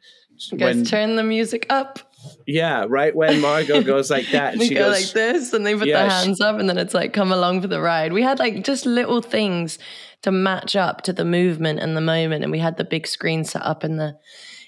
you 0.51 0.57
guys 0.57 0.75
when, 0.75 0.85
turn 0.85 1.15
the 1.15 1.23
music 1.23 1.65
up. 1.69 1.99
Yeah 2.47 2.85
right 2.87 3.15
when 3.15 3.41
Margot 3.41 3.83
goes 3.83 4.09
like 4.09 4.29
that 4.31 4.57
we 4.57 4.67
she 4.69 4.75
go 4.75 4.85
goes 4.85 5.05
like 5.05 5.13
this 5.13 5.53
and 5.53 5.65
they 5.65 5.75
put 5.75 5.87
yeah, 5.87 6.01
their 6.01 6.09
hands 6.09 6.37
she, 6.37 6.43
up 6.43 6.59
and 6.59 6.69
then 6.69 6.77
it's 6.77 6.93
like 6.93 7.13
come 7.13 7.31
along 7.31 7.61
for 7.61 7.67
the 7.67 7.81
ride. 7.81 8.13
We 8.13 8.21
had 8.21 8.39
like 8.39 8.63
just 8.63 8.85
little 8.85 9.21
things 9.21 9.79
to 10.21 10.31
match 10.31 10.75
up 10.75 11.01
to 11.03 11.13
the 11.13 11.25
movement 11.25 11.79
and 11.79 11.97
the 11.97 12.01
moment 12.01 12.43
and 12.43 12.51
we 12.51 12.59
had 12.59 12.77
the 12.77 12.85
big 12.85 13.07
screen 13.07 13.43
set 13.43 13.63
up 13.63 13.83
in 13.83 13.97
the 13.97 14.17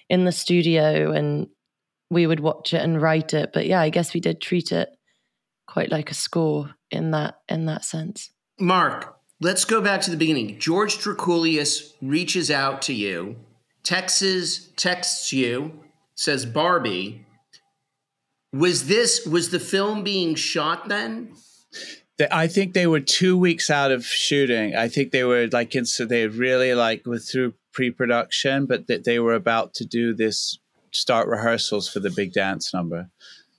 in 0.10 0.26
the 0.26 0.32
studio 0.32 1.12
and 1.12 1.48
we 2.10 2.28
would 2.28 2.40
watch 2.40 2.74
it 2.74 2.82
and 2.82 3.02
write 3.02 3.34
it. 3.34 3.52
But 3.54 3.66
yeah 3.66 3.82
i 3.82 3.90
guess 3.90 4.14
we 4.14 4.20
did 4.20 4.42
treat 4.42 4.72
it 4.72 4.90
quite 5.68 5.92
like 5.92 6.12
a 6.12 6.16
score 6.16 6.72
in 6.92 7.12
that 7.12 7.36
in 7.50 7.66
that 7.66 7.86
sense. 7.86 8.32
Mark 8.60 9.16
let's 9.42 9.66
go 9.66 9.82
back 9.82 10.02
to 10.02 10.12
the 10.12 10.18
beginning. 10.18 10.60
George 10.60 10.98
Drakoulias 10.98 11.94
reaches 12.02 12.50
out 12.50 12.82
to 12.84 12.94
you, 12.94 13.36
texts 13.84 14.70
texts 14.76 15.34
you, 15.34 15.80
says 16.16 16.46
Barbie. 16.46 17.26
Was 18.54 18.88
this 18.88 19.26
was 19.26 19.50
the 19.50 19.60
film 19.60 20.04
being 20.04 20.36
shot 20.36 20.88
then? 20.88 21.34
I 22.32 22.48
think 22.48 22.74
they 22.74 22.88
were 22.88 23.02
two 23.02 23.38
weeks 23.38 23.70
out 23.70 23.92
of 23.92 24.06
shooting. 24.06 24.76
I 24.76 24.88
think 24.88 25.12
they 25.12 25.26
were 25.26 25.50
like 25.52 25.76
in, 25.76 25.86
so 25.86 26.06
they 26.06 26.28
really 26.28 26.74
like 26.74 27.06
were 27.06 27.20
through 27.20 27.56
pre-production, 27.74 28.66
but 28.66 28.88
that 28.88 29.04
they 29.04 29.20
were 29.20 29.34
about 29.34 29.74
to 29.76 29.86
do 29.86 30.14
this 30.14 30.58
start 30.92 31.28
rehearsals 31.28 31.90
for 31.90 32.00
the 32.00 32.10
big 32.10 32.32
dance 32.32 32.74
number. 32.74 33.10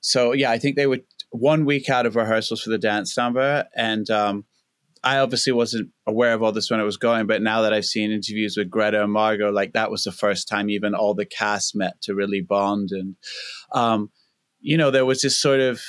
So 0.01 0.33
yeah, 0.33 0.51
I 0.51 0.59
think 0.59 0.77
they 0.77 0.87
were 0.87 1.01
one 1.31 1.67
week 1.67 1.91
out 1.91 2.07
of 2.07 2.17
rehearsals 2.17 2.63
for 2.63 2.71
the 2.71 2.79
dance 2.79 3.15
number, 3.17 3.67
and 3.77 4.09
um, 4.09 4.47
I 5.07 5.19
obviously 5.19 5.53
wasn't 5.53 5.91
aware 6.05 6.35
of 6.35 6.43
all 6.43 6.51
this 6.51 6.69
when 6.69 6.81
it 6.81 6.85
was 6.85 6.97
going, 6.97 7.29
but 7.29 7.41
now 7.41 7.63
that 7.63 7.73
I've 7.73 7.85
seen 7.85 8.11
interviews 8.11 8.57
with 8.57 8.69
Greta 8.69 9.05
and 9.05 9.13
Margot, 9.13 9.53
like 9.53 9.73
that 9.75 9.89
was 9.89 10.03
the 10.03 10.11
first 10.11 10.49
time 10.49 10.69
even 10.69 10.97
all 10.97 11.15
the 11.15 11.25
cast 11.25 11.77
met 11.77 12.03
to 12.03 12.15
really 12.17 12.41
bond. 12.41 12.89
And, 12.91 13.15
um, 13.73 14.11
you 14.59 14.77
know, 14.77 14.91
there 14.91 15.05
was 15.05 15.23
this 15.23 15.39
sort 15.39 15.61
of, 15.61 15.81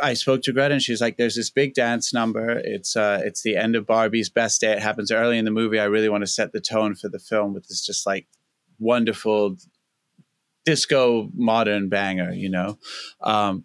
I 0.00 0.14
spoke 0.14 0.42
to 0.42 0.52
Greta 0.52 0.74
and 0.74 0.82
she's 0.82 1.00
like, 1.00 1.16
there's 1.16 1.34
this 1.34 1.50
big 1.50 1.74
dance 1.74 2.14
number. 2.14 2.50
It's, 2.50 2.94
uh, 2.94 3.20
it's 3.24 3.42
the 3.42 3.56
end 3.56 3.74
of 3.74 3.84
Barbie's 3.84 4.30
best 4.30 4.60
day. 4.60 4.70
It 4.70 4.78
happens 4.78 5.10
early 5.10 5.38
in 5.38 5.44
the 5.44 5.50
movie. 5.50 5.80
I 5.80 5.86
really 5.86 6.08
want 6.08 6.22
to 6.22 6.28
set 6.28 6.52
the 6.52 6.60
tone 6.60 6.94
for 6.94 7.08
the 7.08 7.18
film 7.18 7.54
with 7.54 7.66
this 7.66 7.84
just 7.84 8.06
like 8.06 8.28
wonderful 8.78 9.56
disco 10.64 11.30
modern 11.34 11.88
banger, 11.88 12.30
you 12.30 12.48
know? 12.48 12.78
Um, 13.22 13.64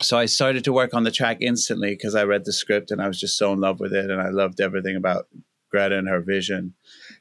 so 0.00 0.16
I 0.16 0.26
started 0.26 0.64
to 0.64 0.72
work 0.72 0.94
on 0.94 1.04
the 1.04 1.10
track 1.10 1.38
instantly 1.40 1.90
because 1.90 2.14
I 2.14 2.24
read 2.24 2.44
the 2.44 2.52
script 2.52 2.90
and 2.90 3.02
I 3.02 3.08
was 3.08 3.18
just 3.18 3.36
so 3.36 3.52
in 3.52 3.60
love 3.60 3.80
with 3.80 3.92
it 3.92 4.10
and 4.10 4.20
I 4.20 4.28
loved 4.28 4.60
everything 4.60 4.96
about 4.96 5.26
Greta 5.70 5.98
and 5.98 6.08
her 6.08 6.20
vision. 6.20 6.74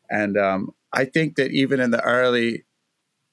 And 0.10 0.38
um, 0.38 0.72
I 0.94 1.06
think 1.06 1.36
that 1.36 1.52
even 1.52 1.80
in 1.80 1.92
the 1.92 2.02
early 2.02 2.66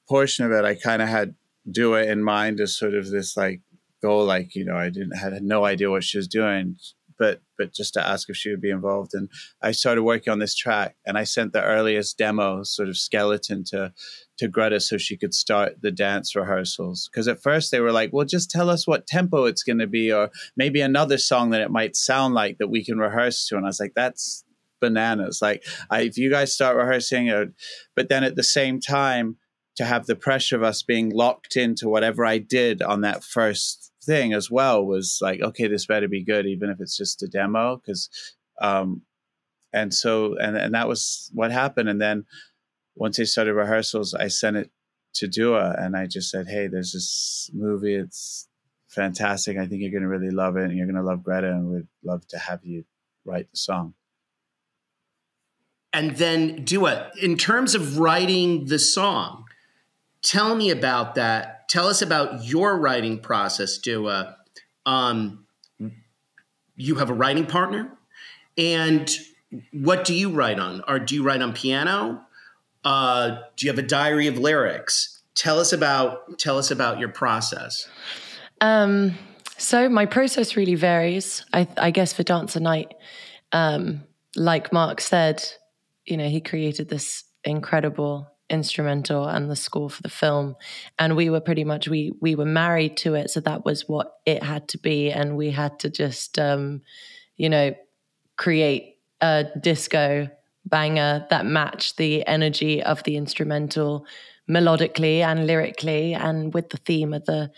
portion 0.08 0.44
of 0.44 0.52
it, 0.52 0.64
I 0.64 0.74
kind 0.74 1.02
of 1.02 1.08
had 1.08 1.34
Dua 1.70 2.04
in 2.04 2.22
mind 2.22 2.60
as 2.60 2.76
sort 2.76 2.94
of 2.94 3.10
this 3.10 3.36
like 3.36 3.60
goal, 4.02 4.24
like 4.24 4.54
you 4.54 4.64
know, 4.64 4.76
I 4.76 4.90
didn't 4.90 5.16
had 5.16 5.42
no 5.42 5.64
idea 5.64 5.90
what 5.90 6.04
she 6.04 6.18
was 6.18 6.28
doing, 6.28 6.76
but 7.18 7.40
but 7.56 7.72
just 7.72 7.94
to 7.94 8.06
ask 8.06 8.28
if 8.28 8.36
she 8.36 8.50
would 8.50 8.60
be 8.60 8.70
involved. 8.70 9.12
And 9.14 9.30
I 9.62 9.72
started 9.72 10.02
working 10.02 10.30
on 10.30 10.40
this 10.40 10.54
track, 10.54 10.96
and 11.06 11.16
I 11.16 11.24
sent 11.24 11.52
the 11.52 11.62
earliest 11.62 12.18
demo, 12.18 12.64
sort 12.64 12.88
of 12.88 12.98
skeleton, 12.98 13.64
to 13.68 13.92
to 14.38 14.48
Greta 14.48 14.80
so 14.80 14.98
she 14.98 15.16
could 15.16 15.34
start 15.34 15.80
the 15.80 15.90
dance 15.90 16.34
rehearsals. 16.34 17.08
Because 17.10 17.28
at 17.28 17.42
first 17.42 17.70
they 17.70 17.80
were 17.80 17.92
like, 17.92 18.12
well, 18.12 18.26
just 18.26 18.50
tell 18.50 18.68
us 18.68 18.86
what 18.86 19.06
tempo 19.06 19.44
it's 19.44 19.62
going 19.62 19.78
to 19.78 19.86
be, 19.86 20.12
or 20.12 20.30
maybe 20.56 20.80
another 20.80 21.18
song 21.18 21.50
that 21.50 21.60
it 21.60 21.70
might 21.70 21.96
sound 21.96 22.34
like 22.34 22.58
that 22.58 22.68
we 22.68 22.84
can 22.84 22.98
rehearse 22.98 23.46
to. 23.48 23.56
And 23.56 23.64
I 23.64 23.68
was 23.68 23.80
like, 23.80 23.94
that's 23.94 24.44
bananas. 24.80 25.40
Like, 25.40 25.64
I, 25.90 26.02
if 26.02 26.18
you 26.18 26.30
guys 26.30 26.54
start 26.54 26.76
rehearsing, 26.76 27.28
it, 27.28 27.50
but 27.94 28.08
then 28.08 28.24
at 28.24 28.36
the 28.36 28.42
same 28.42 28.80
time, 28.80 29.36
to 29.76 29.84
have 29.84 30.06
the 30.06 30.14
pressure 30.14 30.54
of 30.54 30.62
us 30.62 30.82
being 30.82 31.10
locked 31.10 31.56
into 31.56 31.88
whatever 31.88 32.24
I 32.24 32.38
did 32.38 32.80
on 32.80 33.00
that 33.00 33.24
first 33.24 33.92
thing 34.04 34.32
as 34.32 34.48
well 34.50 34.84
was 34.84 35.18
like, 35.20 35.40
okay, 35.40 35.66
this 35.66 35.86
better 35.86 36.06
be 36.06 36.24
good, 36.24 36.46
even 36.46 36.70
if 36.70 36.80
it's 36.80 36.96
just 36.96 37.24
a 37.24 37.26
demo. 37.26 37.76
Because, 37.76 38.08
um, 38.60 39.02
and 39.72 39.92
so, 39.92 40.36
and, 40.38 40.56
and 40.56 40.74
that 40.74 40.86
was 40.86 41.28
what 41.34 41.50
happened. 41.50 41.88
And 41.88 42.00
then, 42.00 42.24
once 42.94 43.16
they 43.16 43.24
started 43.24 43.54
rehearsals, 43.54 44.14
I 44.14 44.28
sent 44.28 44.56
it 44.56 44.70
to 45.14 45.28
Dua 45.28 45.74
and 45.78 45.96
I 45.96 46.06
just 46.06 46.30
said, 46.30 46.48
Hey, 46.48 46.66
there's 46.66 46.92
this 46.92 47.50
movie. 47.52 47.94
It's 47.94 48.48
fantastic. 48.88 49.56
I 49.56 49.66
think 49.66 49.82
you're 49.82 49.90
going 49.90 50.02
to 50.02 50.08
really 50.08 50.30
love 50.30 50.56
it 50.56 50.64
and 50.64 50.76
you're 50.76 50.86
going 50.86 50.96
to 50.96 51.02
love 51.02 51.22
Greta 51.22 51.48
and 51.48 51.70
we'd 51.70 51.86
love 52.02 52.26
to 52.28 52.38
have 52.38 52.64
you 52.64 52.84
write 53.24 53.50
the 53.50 53.56
song. 53.56 53.94
And 55.92 56.16
then 56.16 56.64
Dua, 56.64 57.10
in 57.22 57.36
terms 57.36 57.74
of 57.74 57.98
writing 57.98 58.66
the 58.66 58.80
song, 58.80 59.44
tell 60.22 60.56
me 60.56 60.70
about 60.70 61.14
that. 61.14 61.68
Tell 61.68 61.86
us 61.86 62.02
about 62.02 62.44
your 62.44 62.76
writing 62.76 63.18
process, 63.20 63.78
Dua. 63.78 64.36
Um, 64.86 65.46
you 66.76 66.96
have 66.96 67.10
a 67.10 67.14
writing 67.14 67.46
partner 67.46 67.96
and 68.58 69.10
what 69.72 70.04
do 70.04 70.14
you 70.14 70.30
write 70.30 70.58
on? 70.58 70.82
Or 70.88 70.98
do 70.98 71.14
you 71.14 71.22
write 71.22 71.42
on 71.42 71.52
piano? 71.52 72.26
Uh, 72.84 73.38
do 73.56 73.66
you 73.66 73.72
have 73.72 73.78
a 73.78 73.86
diary 73.86 74.26
of 74.26 74.38
lyrics? 74.38 75.22
Tell 75.34 75.58
us 75.58 75.72
about 75.72 76.38
tell 76.38 76.58
us 76.58 76.70
about 76.70 76.98
your 76.98 77.08
process. 77.08 77.88
Um, 78.60 79.16
so 79.56 79.88
my 79.88 80.06
process 80.06 80.56
really 80.56 80.74
varies. 80.74 81.44
I, 81.52 81.66
I 81.76 81.90
guess 81.90 82.12
for 82.12 82.22
Dance 82.22 82.54
the 82.54 82.60
Night, 82.60 82.94
um, 83.52 84.02
like 84.36 84.72
Mark 84.72 85.00
said, 85.00 85.44
you 86.04 86.16
know, 86.16 86.28
he 86.28 86.40
created 86.40 86.88
this 86.88 87.24
incredible 87.44 88.30
instrumental 88.50 89.26
and 89.26 89.50
the 89.50 89.56
score 89.56 89.88
for 89.88 90.02
the 90.02 90.08
film 90.08 90.54
and 90.98 91.16
we 91.16 91.30
were 91.30 91.40
pretty 91.40 91.64
much 91.64 91.88
we 91.88 92.12
we 92.20 92.34
were 92.34 92.44
married 92.44 92.94
to 92.94 93.14
it 93.14 93.30
so 93.30 93.40
that 93.40 93.64
was 93.64 93.88
what 93.88 94.18
it 94.26 94.42
had 94.42 94.68
to 94.68 94.76
be 94.76 95.10
and 95.10 95.34
we 95.34 95.50
had 95.50 95.78
to 95.78 95.88
just 95.88 96.38
um 96.38 96.82
you 97.36 97.48
know 97.48 97.74
create 98.36 98.96
a 99.22 99.46
disco 99.62 100.28
banger 100.66 101.26
that 101.30 101.46
matched 101.46 101.96
the 101.96 102.26
energy 102.26 102.82
of 102.82 103.02
the 103.04 103.16
instrumental 103.16 104.06
melodically 104.48 105.20
and 105.20 105.46
lyrically 105.46 106.14
and 106.14 106.52
with 106.52 106.70
the 106.70 106.76
theme 106.78 107.14
of 107.14 107.24
the 107.24 107.50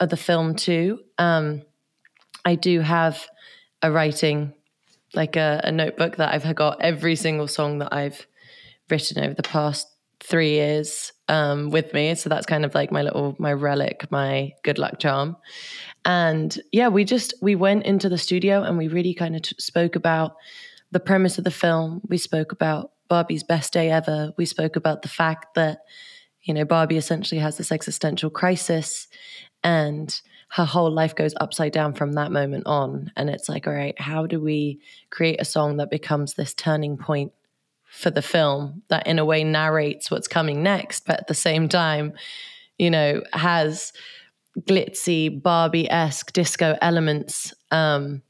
of 0.00 0.10
the 0.10 0.16
film 0.16 0.54
too. 0.54 1.00
Um, 1.18 1.62
I 2.44 2.54
do 2.54 2.80
have 2.80 3.26
a 3.82 3.90
writing 3.90 4.54
like 5.14 5.36
a, 5.36 5.60
a 5.64 5.72
notebook 5.72 6.16
that 6.16 6.32
I've 6.32 6.54
got 6.54 6.80
every 6.80 7.16
single 7.16 7.48
song 7.48 7.78
that 7.78 7.92
I've 7.92 8.26
written 8.90 9.24
over 9.24 9.34
the 9.34 9.42
past 9.42 9.88
three 10.20 10.50
years 10.50 11.12
um, 11.28 11.70
with 11.70 11.92
me. 11.92 12.14
So 12.14 12.28
that's 12.28 12.46
kind 12.46 12.64
of 12.64 12.74
like 12.74 12.90
my 12.90 13.02
little 13.02 13.36
my 13.38 13.52
relic, 13.52 14.10
my 14.10 14.52
good 14.62 14.78
luck 14.78 14.98
charm. 14.98 15.36
And 16.04 16.56
yeah, 16.72 16.88
we 16.88 17.04
just 17.04 17.34
we 17.40 17.54
went 17.54 17.84
into 17.84 18.08
the 18.08 18.18
studio 18.18 18.62
and 18.62 18.78
we 18.78 18.88
really 18.88 19.14
kind 19.14 19.36
of 19.36 19.42
t- 19.42 19.56
spoke 19.58 19.96
about 19.96 20.36
the 20.90 21.00
premise 21.00 21.38
of 21.38 21.44
the 21.44 21.50
film. 21.50 22.00
We 22.08 22.18
spoke 22.18 22.52
about 22.52 22.92
Barbie's 23.08 23.42
best 23.42 23.72
day 23.72 23.90
ever. 23.90 24.32
We 24.36 24.44
spoke 24.44 24.76
about 24.76 25.02
the 25.02 25.08
fact 25.08 25.54
that, 25.54 25.80
you 26.42 26.54
know, 26.54 26.64
Barbie 26.64 26.96
essentially 26.96 27.40
has 27.40 27.56
this 27.56 27.72
existential 27.72 28.30
crisis 28.30 29.08
and 29.62 30.20
her 30.50 30.64
whole 30.64 30.90
life 30.90 31.14
goes 31.14 31.34
upside 31.40 31.72
down 31.72 31.92
from 31.92 32.12
that 32.12 32.32
moment 32.32 32.66
on. 32.66 33.12
And 33.16 33.28
it's 33.28 33.48
like, 33.48 33.66
all 33.66 33.74
right, 33.74 33.98
how 34.00 34.26
do 34.26 34.40
we 34.40 34.80
create 35.10 35.40
a 35.40 35.44
song 35.44 35.76
that 35.76 35.90
becomes 35.90 36.34
this 36.34 36.54
turning 36.54 36.96
point 36.96 37.32
for 37.84 38.10
the 38.10 38.22
film 38.22 38.82
that 38.88 39.06
in 39.06 39.18
a 39.18 39.24
way 39.24 39.44
narrates 39.44 40.10
what's 40.10 40.28
coming 40.28 40.62
next, 40.62 41.06
but 41.06 41.20
at 41.20 41.26
the 41.26 41.34
same 41.34 41.68
time, 41.68 42.12
you 42.78 42.90
know, 42.90 43.22
has 43.32 43.92
glitzy, 44.60 45.42
Barbie 45.42 45.90
esque 45.90 46.32
disco 46.32 46.76
elements 46.80 47.52
um, 47.70 48.22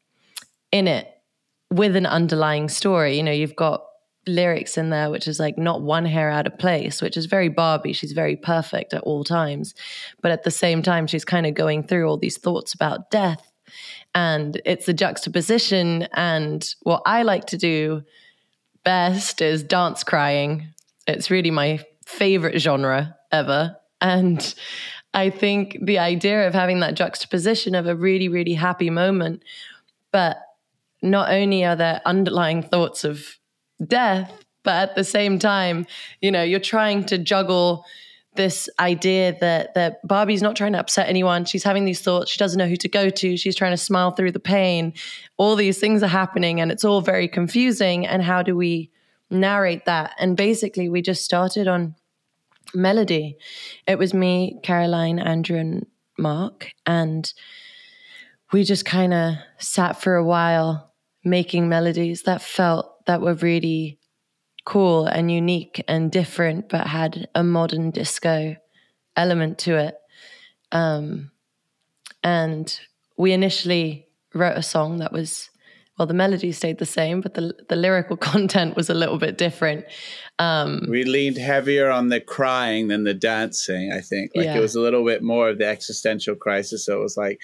in 0.72 0.88
it 0.88 1.17
with 1.70 1.96
an 1.96 2.06
underlying 2.06 2.68
story. 2.68 3.16
You 3.16 3.22
know, 3.22 3.32
you've 3.32 3.56
got 3.56 3.84
lyrics 4.26 4.76
in 4.76 4.90
there 4.90 5.10
which 5.10 5.26
is 5.26 5.40
like 5.40 5.56
not 5.56 5.80
one 5.80 6.04
hair 6.04 6.30
out 6.30 6.46
of 6.46 6.58
place, 6.58 7.00
which 7.00 7.16
is 7.16 7.26
very 7.26 7.48
Barbie. 7.48 7.92
She's 7.92 8.12
very 8.12 8.37
perfect 8.37 8.92
at 8.92 9.02
all 9.02 9.25
times. 9.25 9.75
But 10.20 10.32
at 10.32 10.44
the 10.44 10.50
same 10.50 10.82
time, 10.82 11.06
she's 11.06 11.25
kind 11.25 11.46
of 11.46 11.54
going 11.54 11.82
through 11.82 12.08
all 12.08 12.18
these 12.18 12.38
thoughts 12.38 12.75
about 12.75 13.10
death. 13.10 13.50
And 14.14 14.60
it's 14.64 14.87
the 14.87 14.94
juxtaposition. 14.94 16.08
And 16.14 16.66
what 16.82 17.02
I 17.06 17.22
like 17.22 17.46
to 17.46 17.56
do 17.56 18.02
best 18.84 19.40
is 19.40 19.62
dance 19.62 20.04
crying. 20.04 20.68
It's 21.06 21.30
really 21.30 21.50
my 21.50 21.84
favorite 22.06 22.58
genre 22.58 23.16
ever. 23.32 23.76
And 24.00 24.54
I 25.14 25.30
think 25.30 25.78
the 25.82 25.98
idea 25.98 26.46
of 26.46 26.54
having 26.54 26.80
that 26.80 26.94
juxtaposition 26.94 27.75
of 27.75 27.87
a 27.87 27.96
really, 27.96 28.28
really 28.28 28.54
happy 28.54 28.90
moment, 28.90 29.42
but 30.12 30.38
not 31.02 31.30
only 31.30 31.64
are 31.64 31.76
there 31.76 32.00
underlying 32.04 32.62
thoughts 32.62 33.04
of 33.04 33.38
death, 33.84 34.32
but 34.62 34.90
at 34.90 34.96
the 34.96 35.04
same 35.04 35.38
time, 35.38 35.86
you 36.20 36.30
know, 36.30 36.42
you're 36.42 36.60
trying 36.60 37.04
to 37.06 37.18
juggle 37.18 37.84
this 38.34 38.68
idea 38.78 39.36
that 39.40 39.74
that 39.74 40.06
Barbie's 40.06 40.42
not 40.42 40.56
trying 40.56 40.72
to 40.72 40.78
upset 40.78 41.08
anyone. 41.08 41.44
She's 41.44 41.64
having 41.64 41.84
these 41.84 42.00
thoughts. 42.00 42.30
She 42.30 42.38
doesn't 42.38 42.58
know 42.58 42.68
who 42.68 42.76
to 42.76 42.88
go 42.88 43.10
to. 43.10 43.36
She's 43.36 43.56
trying 43.56 43.72
to 43.72 43.76
smile 43.76 44.12
through 44.12 44.32
the 44.32 44.40
pain. 44.40 44.94
All 45.36 45.56
these 45.56 45.78
things 45.78 46.02
are 46.02 46.08
happening 46.08 46.60
and 46.60 46.70
it's 46.70 46.84
all 46.84 47.00
very 47.00 47.28
confusing. 47.28 48.06
And 48.06 48.22
how 48.22 48.42
do 48.42 48.56
we 48.56 48.90
narrate 49.30 49.86
that? 49.86 50.14
And 50.18 50.36
basically 50.36 50.88
we 50.88 51.02
just 51.02 51.24
started 51.24 51.66
on 51.66 51.96
melody. 52.74 53.36
It 53.86 53.98
was 53.98 54.14
me, 54.14 54.60
Caroline, 54.62 55.18
Andrew, 55.18 55.58
and 55.58 55.86
Mark. 56.16 56.70
And 56.86 57.32
we 58.52 58.62
just 58.64 58.84
kind 58.84 59.12
of 59.12 59.34
sat 59.58 60.00
for 60.00 60.14
a 60.14 60.24
while 60.24 60.88
making 61.25 61.68
melodies 61.68 62.22
that 62.22 62.42
felt 62.42 63.04
that 63.06 63.20
were 63.20 63.34
really 63.34 63.98
cool 64.64 65.06
and 65.06 65.30
unique 65.30 65.82
and 65.88 66.12
different, 66.12 66.68
but 66.68 66.87
had 66.87 67.28
a 67.34 67.42
modern 67.42 67.90
disco 67.90 68.56
element 69.16 69.58
to 69.58 69.76
it. 69.76 69.94
Um, 70.72 71.30
and 72.22 72.78
we 73.16 73.32
initially 73.32 74.08
wrote 74.34 74.56
a 74.56 74.62
song 74.62 74.98
that 74.98 75.12
was 75.12 75.50
well, 75.98 76.06
the 76.06 76.14
melody 76.14 76.52
stayed 76.52 76.78
the 76.78 76.87
same, 76.87 77.20
but 77.20 77.34
the 77.34 77.54
the 77.68 77.76
lyrical 77.76 78.16
content 78.30 78.76
was 78.76 78.88
a 78.88 78.94
little 78.94 79.18
bit 79.18 79.37
different. 79.37 79.84
Um, 80.38 80.87
we 80.88 81.04
leaned 81.04 81.38
heavier 81.38 81.90
on 81.90 82.08
the 82.08 82.20
crying 82.20 82.88
than 82.88 83.04
the 83.04 83.14
dancing. 83.14 83.92
I 83.92 84.00
think 84.00 84.30
like 84.37 84.46
yeah. 84.46 84.56
it 84.56 84.60
was 84.60 84.76
a 84.76 84.80
little 84.80 85.04
bit 85.04 85.22
more 85.22 85.48
of 85.48 85.58
the 85.58 85.66
existential 85.66 86.37
crisis. 86.37 86.84
So 86.84 86.98
it 86.98 87.02
was 87.02 87.16
like 87.16 87.40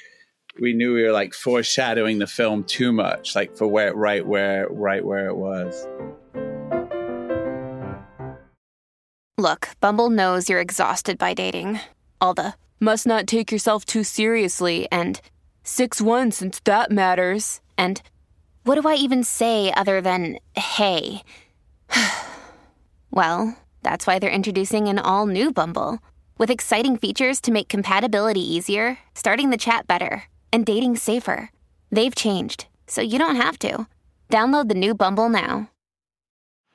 we 0.60 0.72
knew 0.72 0.94
we 0.94 1.02
were 1.02 1.12
like 1.12 1.34
foreshadowing 1.34 2.18
the 2.18 2.26
film 2.26 2.64
too 2.64 2.92
much, 2.92 3.34
like 3.34 3.56
for 3.56 3.66
where 3.66 3.94
right 3.94 4.26
where 4.26 4.68
right 4.70 5.04
where 5.04 5.26
it 5.26 5.36
was. 5.36 5.86
Look, 9.36 9.70
Bumble 9.80 10.10
knows 10.10 10.48
you're 10.48 10.60
exhausted 10.60 11.18
by 11.18 11.34
dating. 11.34 11.80
All 12.20 12.34
the 12.34 12.54
must 12.80 13.06
not 13.06 13.26
take 13.26 13.50
yourself 13.50 13.84
too 13.84 14.04
seriously 14.04 14.86
and 14.92 15.20
6 15.64 16.00
1 16.00 16.30
since 16.30 16.60
that 16.60 16.90
matters. 16.90 17.60
And 17.76 18.00
What 18.62 18.80
do 18.80 18.88
I 18.88 18.94
even 18.94 19.24
say 19.24 19.72
other 19.72 20.00
than 20.00 20.38
hey? 20.54 21.22
well, 23.10 23.58
that's 23.82 24.06
why 24.06 24.18
they're 24.18 24.30
introducing 24.30 24.88
an 24.88 24.98
all 24.98 25.26
new 25.26 25.52
Bumble 25.52 25.98
with 26.38 26.50
exciting 26.50 26.96
features 26.96 27.40
to 27.42 27.52
make 27.52 27.68
compatibility 27.68 28.40
easier, 28.40 28.98
starting 29.14 29.50
the 29.50 29.56
chat 29.56 29.86
better, 29.86 30.24
and 30.54 30.64
dating 30.64 30.94
safer. 30.94 31.50
They've 31.90 32.14
changed, 32.14 32.66
so 32.86 33.00
you 33.00 33.18
don't 33.18 33.34
have 33.34 33.58
to. 33.58 33.88
Download 34.30 34.68
the 34.68 34.76
new 34.76 34.94
Bumble 34.94 35.28
now. 35.28 35.68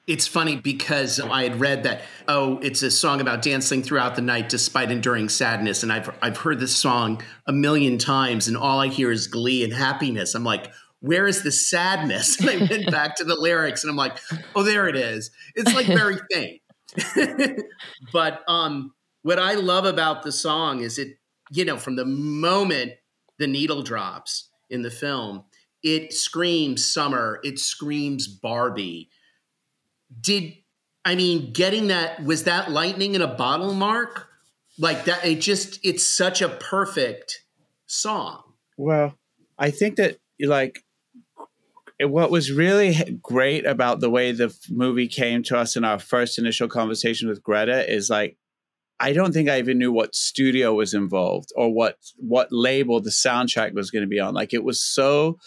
It's 0.05 0.27
funny 0.27 0.57
because 0.57 1.19
I 1.19 1.43
had 1.43 1.61
read 1.61 1.83
that 1.83 2.01
oh, 2.27 2.57
it's 2.61 2.83
a 2.83 2.91
song 2.91 3.21
about 3.21 3.41
dancing 3.41 3.81
throughout 3.81 4.15
the 4.15 4.21
night 4.21 4.49
despite 4.49 4.91
enduring 4.91 5.29
sadness, 5.29 5.81
and 5.81 5.93
I've 5.93 6.09
I've 6.21 6.35
heard 6.35 6.59
this 6.59 6.75
song 6.75 7.21
a 7.47 7.53
million 7.53 7.97
times, 7.97 8.49
and 8.49 8.57
all 8.57 8.81
I 8.81 8.87
hear 8.87 9.11
is 9.11 9.27
glee 9.27 9.63
and 9.63 9.71
happiness. 9.71 10.35
I'm 10.35 10.43
like, 10.43 10.73
where 10.99 11.25
is 11.25 11.43
the 11.43 11.51
sadness? 11.51 12.37
And 12.41 12.49
I 12.49 12.57
went 12.57 12.91
back 12.91 13.15
to 13.17 13.23
the 13.23 13.35
lyrics, 13.35 13.83
and 13.83 13.91
I'm 13.91 13.97
like, 13.97 14.17
oh, 14.57 14.63
there 14.63 14.89
it 14.89 14.97
is. 14.97 15.31
It's 15.55 15.73
like 15.73 15.85
very 15.85 16.17
faint. 16.33 17.61
but 18.11 18.41
um, 18.49 18.93
what 19.21 19.39
I 19.39 19.53
love 19.53 19.85
about 19.85 20.23
the 20.23 20.33
song 20.33 20.81
is 20.81 20.99
it, 20.99 21.17
you 21.49 21.63
know, 21.63 21.77
from 21.77 21.95
the 21.95 22.05
moment 22.05 22.93
the 23.39 23.47
needle 23.47 23.81
drops 23.81 24.49
in 24.69 24.83
the 24.83 24.91
film, 24.91 25.45
it 25.81 26.13
screams 26.13 26.85
summer, 26.85 27.39
it 27.43 27.57
screams 27.57 28.27
Barbie 28.27 29.09
did 30.19 30.53
I 31.05 31.15
mean 31.15 31.53
getting 31.53 31.87
that 31.87 32.23
was 32.23 32.43
that 32.43 32.71
lightning 32.71 33.15
in 33.15 33.21
a 33.21 33.27
bottle 33.27 33.73
mark? 33.73 34.27
Like 34.77 35.05
that 35.05 35.25
it 35.25 35.41
just 35.41 35.79
it's 35.83 36.05
such 36.05 36.41
a 36.41 36.49
perfect 36.49 37.43
song. 37.85 38.43
Well, 38.77 39.15
I 39.57 39.71
think 39.71 39.97
that 39.97 40.17
like 40.39 40.83
what 41.99 42.31
was 42.31 42.51
really 42.51 43.19
great 43.21 43.65
about 43.65 43.99
the 43.99 44.09
way 44.09 44.31
the 44.31 44.55
movie 44.69 45.07
came 45.07 45.43
to 45.43 45.57
us 45.57 45.75
in 45.75 45.83
our 45.83 45.99
first 45.99 46.39
initial 46.39 46.69
conversation 46.69 47.27
with 47.27 47.43
Greta 47.43 47.91
is 47.91 48.09
like 48.09 48.37
I 48.99 49.13
don't 49.13 49.33
think 49.33 49.49
I 49.49 49.59
even 49.59 49.77
knew 49.77 49.91
what 49.91 50.15
studio 50.15 50.73
was 50.73 50.93
involved 50.93 51.49
or 51.55 51.73
what 51.73 51.95
what 52.17 52.49
label 52.51 53.01
the 53.01 53.09
soundtrack 53.09 53.73
was 53.73 53.91
going 53.91 54.03
to 54.03 54.09
be 54.09 54.19
on. 54.19 54.33
Like 54.33 54.53
it 54.53 54.63
was 54.63 54.83
so 54.83 55.37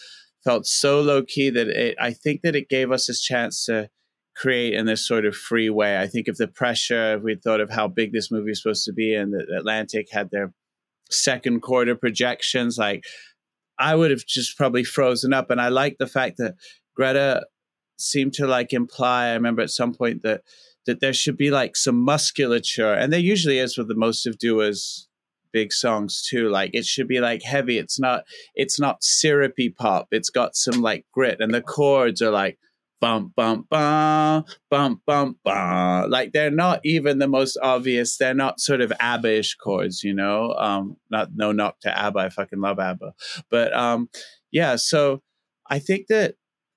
felt 0.44 0.66
so 0.66 1.00
low 1.00 1.22
key 1.22 1.50
that 1.50 1.68
it 1.68 1.96
I 2.00 2.12
think 2.12 2.40
that 2.42 2.56
it 2.56 2.68
gave 2.68 2.90
us 2.90 3.06
this 3.06 3.22
chance 3.22 3.64
to 3.66 3.90
create 4.34 4.74
in 4.74 4.86
this 4.86 5.06
sort 5.06 5.26
of 5.26 5.36
free 5.36 5.70
way. 5.70 5.98
I 5.98 6.06
think 6.06 6.28
of 6.28 6.36
the 6.38 6.48
pressure, 6.48 7.16
if 7.16 7.22
we 7.22 7.34
thought 7.36 7.60
of 7.60 7.70
how 7.70 7.88
big 7.88 8.12
this 8.12 8.30
movie 8.30 8.50
was 8.50 8.62
supposed 8.62 8.84
to 8.86 8.92
be, 8.92 9.14
and 9.14 9.32
that 9.32 9.54
Atlantic 9.56 10.08
had 10.10 10.30
their 10.30 10.52
second 11.10 11.60
quarter 11.60 11.94
projections, 11.94 12.78
like 12.78 13.04
I 13.78 13.94
would 13.94 14.10
have 14.10 14.24
just 14.26 14.56
probably 14.56 14.84
frozen 14.84 15.32
up. 15.32 15.50
And 15.50 15.60
I 15.60 15.68
like 15.68 15.96
the 15.98 16.06
fact 16.06 16.38
that 16.38 16.54
Greta 16.96 17.44
seemed 17.98 18.32
to 18.34 18.46
like 18.46 18.72
imply, 18.72 19.26
I 19.26 19.34
remember 19.34 19.62
at 19.62 19.70
some 19.70 19.94
point 19.94 20.22
that 20.22 20.42
that 20.86 21.00
there 21.00 21.12
should 21.12 21.36
be 21.36 21.50
like 21.50 21.76
some 21.76 21.96
musculature, 21.96 22.92
and 22.92 23.12
there 23.12 23.20
usually 23.20 23.58
is 23.58 23.78
with 23.78 23.88
the 23.88 23.94
most 23.94 24.26
of 24.26 24.38
Dua's 24.38 25.08
big 25.52 25.72
songs 25.72 26.26
too. 26.28 26.48
Like 26.48 26.70
it 26.72 26.84
should 26.84 27.08
be 27.08 27.20
like 27.20 27.42
heavy. 27.42 27.78
It's 27.78 28.00
not 28.00 28.24
it's 28.54 28.80
not 28.80 29.04
syrupy 29.04 29.70
pop. 29.70 30.08
It's 30.10 30.30
got 30.30 30.56
some 30.56 30.82
like 30.82 31.04
grit, 31.12 31.40
and 31.40 31.52
the 31.52 31.62
chords 31.62 32.22
are 32.22 32.30
like 32.30 32.58
bump 33.02 33.34
bump 33.34 33.68
bum 33.68 34.44
bump 34.70 35.00
bump 35.04 35.36
bum 35.44 36.08
like 36.08 36.30
they're 36.30 36.52
not 36.52 36.78
even 36.84 37.18
the 37.18 37.26
most 37.26 37.58
obvious 37.60 38.16
they're 38.16 38.32
not 38.32 38.60
sort 38.60 38.80
of 38.80 38.92
abba-ish 39.00 39.56
chords 39.56 40.04
you 40.04 40.14
know 40.14 40.52
um 40.52 40.96
not 41.10 41.30
no 41.34 41.50
knock 41.50 41.80
to 41.80 41.98
abba 41.98 42.20
i 42.20 42.28
fucking 42.28 42.60
love 42.60 42.78
abba 42.78 43.12
but 43.50 43.76
um 43.76 44.08
yeah 44.52 44.76
so 44.76 45.20
i 45.68 45.80
think 45.80 46.06
that 46.06 46.36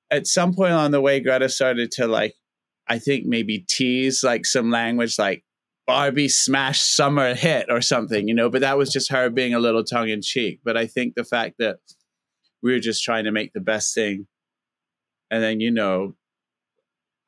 at 0.09 0.25
some 0.25 0.51
point 0.51 0.71
on 0.71 0.89
the 0.89 0.99
way 0.99 1.19
greta 1.19 1.47
started 1.47 1.91
to 1.91 2.07
like 2.07 2.33
i 2.87 2.99
think 2.99 3.25
maybe 3.25 3.65
tease 3.67 4.23
like 4.23 4.45
some 4.45 4.71
language 4.71 5.17
like 5.17 5.43
barbie 5.87 6.29
smash 6.29 6.81
summer 6.81 7.35
hit 7.35 7.67
or 7.69 7.81
something 7.81 8.27
you 8.27 8.33
know 8.33 8.49
but 8.49 8.61
that 8.61 8.77
was 8.77 8.91
just 8.91 9.11
her 9.11 9.29
being 9.29 9.53
a 9.53 9.59
little 9.59 9.83
tongue-in-cheek. 9.83 10.59
But 10.63 10.77
i 10.77 10.87
think 10.87 11.13
the 11.15 11.23
fact 11.23 11.55
that 11.59 11.77
we 12.63 12.71
were 12.71 12.79
just 12.79 13.03
trying 13.03 13.25
to 13.25 13.31
make 13.31 13.53
the 13.53 13.61
best 13.61 13.93
thing 13.93 14.27
and 15.29 15.43
then 15.43 15.59
you 15.59 15.71
know 15.71 16.15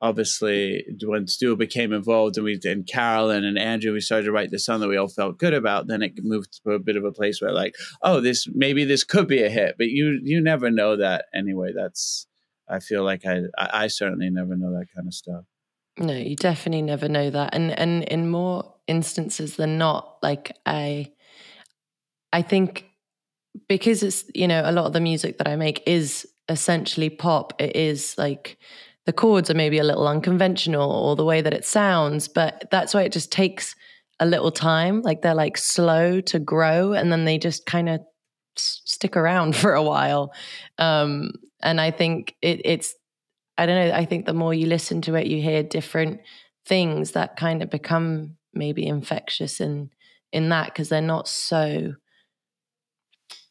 obviously 0.00 0.84
when 1.04 1.26
Stu 1.26 1.56
became 1.56 1.92
involved 1.92 2.36
and 2.36 2.44
we 2.44 2.58
and 2.64 2.86
Carolyn 2.86 3.44
and 3.44 3.58
Andrew 3.58 3.92
we 3.92 4.00
started 4.00 4.26
to 4.26 4.32
write 4.32 4.50
the 4.50 4.58
song 4.58 4.80
that 4.80 4.88
we 4.88 4.96
all 4.96 5.08
felt 5.08 5.38
good 5.38 5.54
about 5.54 5.88
then 5.88 6.02
it 6.02 6.12
moved 6.22 6.60
to 6.64 6.72
a 6.72 6.78
bit 6.78 6.96
of 6.96 7.04
a 7.04 7.12
place 7.12 7.40
where 7.40 7.52
like 7.52 7.74
oh 8.02 8.20
this 8.20 8.46
maybe 8.54 8.84
this 8.84 9.04
could 9.04 9.26
be 9.26 9.42
a 9.42 9.50
hit 9.50 9.74
but 9.76 9.88
you 9.88 10.20
you 10.22 10.40
never 10.40 10.70
know 10.70 10.96
that 10.96 11.26
anyway. 11.34 11.72
That's 11.74 12.26
I 12.68 12.80
feel 12.80 13.04
like 13.04 13.22
I 13.26 13.42
I 13.56 13.88
certainly 13.88 14.30
never 14.30 14.56
know 14.56 14.70
that 14.72 14.86
kind 14.94 15.08
of 15.08 15.14
stuff 15.14 15.44
no 16.00 16.14
you 16.14 16.36
definitely 16.36 16.82
never 16.82 17.08
know 17.08 17.30
that 17.30 17.54
and 17.54 17.76
and 17.78 18.04
in 18.04 18.28
more 18.28 18.74
instances 18.86 19.56
than 19.56 19.78
not 19.78 20.16
like 20.22 20.56
I 20.66 21.12
I 22.32 22.42
think 22.42 22.86
because 23.68 24.02
it's 24.02 24.24
you 24.34 24.48
know 24.48 24.62
a 24.64 24.72
lot 24.72 24.86
of 24.86 24.92
the 24.92 25.00
music 25.00 25.38
that 25.38 25.48
I 25.48 25.56
make 25.56 25.82
is 25.86 26.26
essentially 26.48 27.10
pop. 27.10 27.52
It 27.60 27.76
is 27.76 28.14
like 28.16 28.58
the 29.06 29.12
chords 29.12 29.50
are 29.50 29.54
maybe 29.54 29.78
a 29.78 29.84
little 29.84 30.08
unconventional 30.08 30.90
or 30.90 31.16
the 31.16 31.24
way 31.24 31.40
that 31.40 31.54
it 31.54 31.64
sounds, 31.64 32.28
but 32.28 32.68
that's 32.70 32.94
why 32.94 33.02
it 33.02 33.12
just 33.12 33.32
takes 33.32 33.74
a 34.20 34.26
little 34.26 34.50
time. 34.50 35.02
Like 35.02 35.22
they're 35.22 35.34
like 35.34 35.56
slow 35.56 36.20
to 36.22 36.38
grow 36.38 36.92
and 36.92 37.10
then 37.10 37.24
they 37.24 37.38
just 37.38 37.66
kind 37.66 37.88
of 37.88 38.00
stick 38.56 39.16
around 39.16 39.56
for 39.62 39.74
a 39.74 39.82
while. 39.82 40.32
Um, 40.78 41.32
and 41.62 41.80
I 41.80 41.90
think 41.90 42.34
it, 42.42 42.60
it's, 42.64 42.94
I 43.58 43.66
don't 43.66 43.88
know, 43.88 43.94
I 43.94 44.04
think 44.04 44.24
the 44.24 44.32
more 44.32 44.54
you 44.54 44.66
listen 44.66 45.02
to 45.02 45.16
it, 45.16 45.26
you 45.26 45.42
hear 45.42 45.62
different 45.62 46.20
things 46.64 47.12
that 47.12 47.36
kind 47.36 47.62
of 47.62 47.70
become 47.70 48.36
maybe 48.54 48.86
infectious 48.86 49.60
in 49.60 49.90
in 50.32 50.48
that 50.50 50.66
because 50.66 50.88
they're 50.88 51.00
not 51.00 51.26
so 51.26 51.94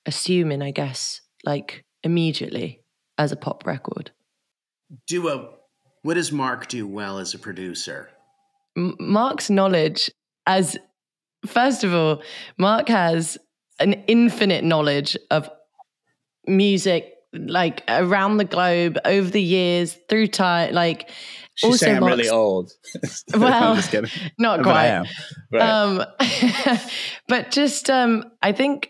assuming, 0.05 0.61
I 0.61 0.71
guess, 0.71 1.21
like 1.43 1.83
immediately 2.03 2.81
as 3.17 3.31
a 3.31 3.35
pop 3.35 3.65
record. 3.65 4.11
Dua, 5.07 5.49
what 6.03 6.13
does 6.13 6.31
Mark 6.31 6.67
do 6.67 6.87
well 6.87 7.17
as 7.17 7.33
a 7.33 7.39
producer? 7.39 8.09
M- 8.77 8.95
Mark's 8.99 9.49
knowledge, 9.49 10.09
as 10.45 10.77
first 11.45 11.83
of 11.83 11.93
all, 11.93 12.21
Mark 12.57 12.87
has 12.87 13.37
an 13.79 13.93
infinite 14.07 14.63
knowledge 14.63 15.17
of 15.29 15.49
music, 16.47 17.13
like 17.37 17.83
around 17.87 18.37
the 18.37 18.45
globe, 18.45 18.97
over 19.05 19.29
the 19.29 19.41
years, 19.41 19.97
through 20.09 20.27
time, 20.27 20.73
like. 20.73 21.09
She's 21.55 21.69
also 21.69 21.85
saying 21.87 21.97
I'm 21.97 22.03
really 22.03 22.29
old. 22.29 22.71
well, 23.33 23.81
not 24.37 24.61
quite. 24.61 25.07
But, 25.49 25.61
um, 25.61 26.05
but 27.27 27.49
just, 27.49 27.89
um, 27.89 28.25
I 28.43 28.51
think 28.51 28.89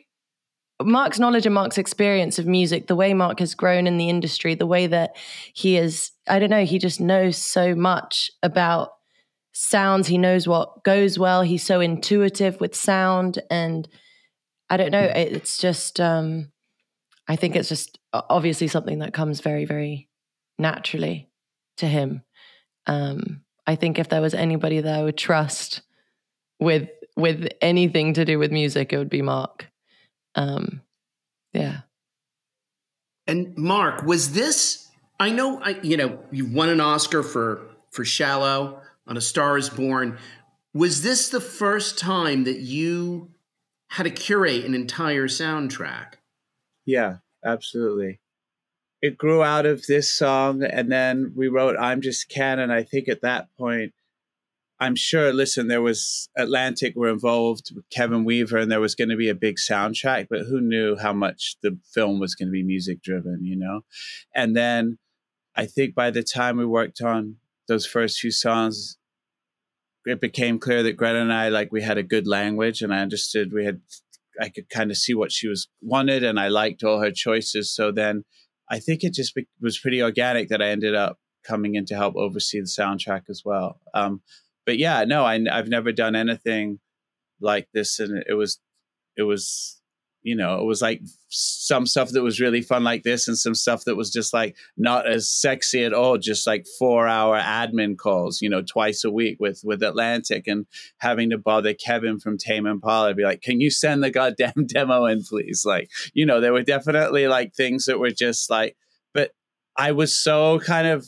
Mark's 0.81 1.17
knowledge 1.17 1.45
and 1.45 1.55
Mark's 1.55 1.77
experience 1.77 2.37
of 2.37 2.45
music, 2.45 2.87
the 2.87 2.95
way 2.95 3.13
Mark 3.13 3.39
has 3.39 3.55
grown 3.55 3.87
in 3.87 3.97
the 3.97 4.09
industry, 4.09 4.53
the 4.53 4.67
way 4.67 4.85
that 4.85 5.15
he 5.53 5.77
is, 5.77 6.11
I 6.27 6.39
don't 6.39 6.49
know, 6.49 6.65
he 6.65 6.77
just 6.77 6.99
knows 6.99 7.37
so 7.37 7.73
much 7.73 8.29
about 8.43 8.91
sounds. 9.53 10.07
He 10.07 10.19
knows 10.19 10.47
what 10.47 10.83
goes 10.83 11.17
well. 11.17 11.41
He's 11.41 11.63
so 11.63 11.79
intuitive 11.79 12.61
with 12.61 12.75
sound. 12.75 13.39
And 13.49 13.87
I 14.69 14.77
don't 14.77 14.91
know, 14.91 15.01
it's 15.01 15.57
just, 15.57 15.99
um, 15.99 16.51
I 17.27 17.35
think 17.35 17.55
it's 17.55 17.69
just 17.69 17.97
obviously 18.29 18.67
something 18.67 18.99
that 18.99 19.13
comes 19.13 19.41
very, 19.41 19.65
very 19.65 20.07
naturally 20.57 21.29
to 21.77 21.87
him. 21.87 22.23
Um, 22.85 23.41
I 23.65 23.75
think 23.75 23.99
if 23.99 24.09
there 24.09 24.21
was 24.21 24.33
anybody 24.33 24.81
that 24.81 24.99
I 24.99 25.03
would 25.03 25.17
trust 25.17 25.81
with 26.59 26.89
with 27.15 27.47
anything 27.61 28.13
to 28.13 28.25
do 28.25 28.37
with 28.37 28.51
music, 28.51 28.93
it 28.93 28.97
would 28.97 29.09
be 29.09 29.21
Mark. 29.21 29.67
Um, 30.35 30.81
yeah. 31.51 31.81
And 33.25 33.57
Mark, 33.57 34.03
was 34.03 34.33
this? 34.33 34.87
I 35.19 35.31
know, 35.31 35.59
I 35.61 35.79
you 35.81 35.97
know, 35.97 36.19
you 36.31 36.45
won 36.45 36.69
an 36.69 36.79
Oscar 36.79 37.23
for 37.23 37.67
for 37.91 38.05
Shallow 38.05 38.81
on 39.05 39.17
A 39.17 39.21
Star 39.21 39.57
Is 39.57 39.69
Born. 39.69 40.17
Was 40.73 41.01
this 41.01 41.29
the 41.29 41.41
first 41.41 41.97
time 41.97 42.43
that 42.43 42.59
you 42.59 43.31
had 43.89 44.03
to 44.03 44.11
curate 44.11 44.63
an 44.63 44.75
entire 44.75 45.27
soundtrack? 45.27 46.15
Yeah, 46.85 47.17
absolutely. 47.47 48.19
It 49.01 49.17
grew 49.17 49.43
out 49.43 49.65
of 49.65 49.85
this 49.87 50.11
song, 50.11 50.63
and 50.63 50.91
then 50.91 51.33
we 51.35 51.47
wrote 51.47 51.75
"I'm 51.79 52.01
Just 52.01 52.29
Ken." 52.29 52.59
And 52.59 52.71
I 52.71 52.83
think 52.83 53.07
at 53.07 53.21
that 53.21 53.47
point, 53.57 53.93
I'm 54.79 54.95
sure, 54.95 55.33
listen, 55.33 55.67
there 55.67 55.81
was 55.81 56.29
Atlantic 56.37 56.95
were 56.95 57.09
involved 57.09 57.71
Kevin 57.91 58.25
Weaver 58.25 58.57
and 58.57 58.71
there 58.71 58.79
was 58.79 58.95
going 58.95 59.09
to 59.09 59.15
be 59.15 59.29
a 59.29 59.35
big 59.35 59.57
soundtrack, 59.57 60.27
but 60.29 60.41
who 60.41 60.61
knew 60.61 60.95
how 60.95 61.13
much 61.13 61.55
the 61.63 61.79
film 61.93 62.19
was 62.19 62.35
going 62.35 62.49
to 62.49 62.51
be 62.51 62.63
music 62.63 63.01
driven, 63.01 63.43
you 63.43 63.55
know? 63.55 63.81
And 64.35 64.55
then 64.55 64.99
I 65.55 65.65
think 65.65 65.95
by 65.95 66.11
the 66.11 66.23
time 66.23 66.57
we 66.57 66.65
worked 66.65 67.01
on 67.01 67.37
those 67.67 67.87
first 67.87 68.19
few 68.19 68.31
songs, 68.31 68.97
it 70.05 70.21
became 70.21 70.59
clear 70.59 70.83
that 70.83 70.93
Greta 70.95 71.19
and 71.19 71.33
I, 71.33 71.49
like, 71.49 71.71
we 71.71 71.81
had 71.81 71.97
a 71.97 72.03
good 72.03 72.27
language 72.27 72.81
and 72.81 72.93
I 72.93 72.99
understood 72.99 73.51
we 73.51 73.65
had, 73.65 73.81
I 74.41 74.49
could 74.49 74.69
kind 74.69 74.91
of 74.91 74.97
see 74.97 75.13
what 75.13 75.31
she 75.31 75.47
was 75.47 75.67
wanted 75.81 76.23
and 76.23 76.39
I 76.39 76.47
liked 76.47 76.83
all 76.83 77.01
her 77.01 77.11
choices. 77.11 77.73
So 77.73 77.91
then 77.91 78.23
I 78.69 78.79
think 78.79 79.03
it 79.03 79.13
just 79.13 79.35
be- 79.35 79.47
was 79.61 79.79
pretty 79.79 80.01
organic 80.01 80.49
that 80.49 80.61
I 80.61 80.69
ended 80.69 80.95
up 80.95 81.17
coming 81.45 81.75
in 81.75 81.85
to 81.85 81.95
help 81.95 82.15
oversee 82.15 82.59
the 82.59 82.65
soundtrack 82.65 83.23
as 83.29 83.41
well. 83.45 83.79
Um, 83.93 84.21
but 84.65 84.77
yeah, 84.77 85.05
no, 85.05 85.23
I, 85.23 85.39
I've 85.51 85.69
never 85.69 85.91
done 85.91 86.15
anything 86.15 86.79
like 87.39 87.69
this, 87.73 87.99
and 87.99 88.23
it 88.27 88.33
was 88.33 88.59
it 89.15 89.23
was 89.23 89.76
you 90.27 90.35
know, 90.35 90.59
it 90.59 90.65
was 90.65 90.81
like 90.81 91.01
some 91.29 91.85
stuff 91.85 92.09
that 92.09 92.21
was 92.21 92.41
really 92.41 92.61
fun 92.61 92.83
like 92.83 93.03
this 93.03 93.29
and 93.29 93.37
some 93.37 93.55
stuff 93.55 93.85
that 93.85 93.95
was 93.95 94.11
just 94.11 94.33
like 94.33 94.57
not 94.75 95.07
as 95.07 95.31
sexy 95.31 95.85
at 95.85 95.93
all, 95.93 96.17
just 96.17 96.45
like 96.45 96.65
four 96.77 97.07
hour 97.07 97.39
admin 97.39 97.97
calls, 97.97 98.41
you 98.41 98.49
know, 98.49 98.61
twice 98.61 99.05
a 99.05 99.09
week 99.09 99.37
with 99.39 99.61
with 99.63 99.81
Atlantic 99.81 100.45
and 100.45 100.65
having 100.97 101.29
to 101.29 101.37
bother 101.37 101.73
Kevin 101.73 102.19
from 102.19 102.37
Tame 102.37 102.67
Impala 102.67 103.13
be 103.13 103.23
like, 103.23 103.41
can 103.41 103.61
you 103.61 103.71
send 103.71 104.03
the 104.03 104.11
goddamn 104.11 104.65
demo 104.67 105.05
in, 105.05 105.23
please? 105.23 105.63
Like, 105.65 105.89
you 106.13 106.25
know, 106.25 106.41
there 106.41 106.51
were 106.51 106.61
definitely 106.61 107.29
like 107.29 107.55
things 107.55 107.85
that 107.85 107.97
were 107.97 108.11
just 108.11 108.49
like, 108.49 108.75
but 109.13 109.31
I 109.77 109.93
was 109.93 110.13
so 110.13 110.59
kind 110.59 110.89
of 110.89 111.07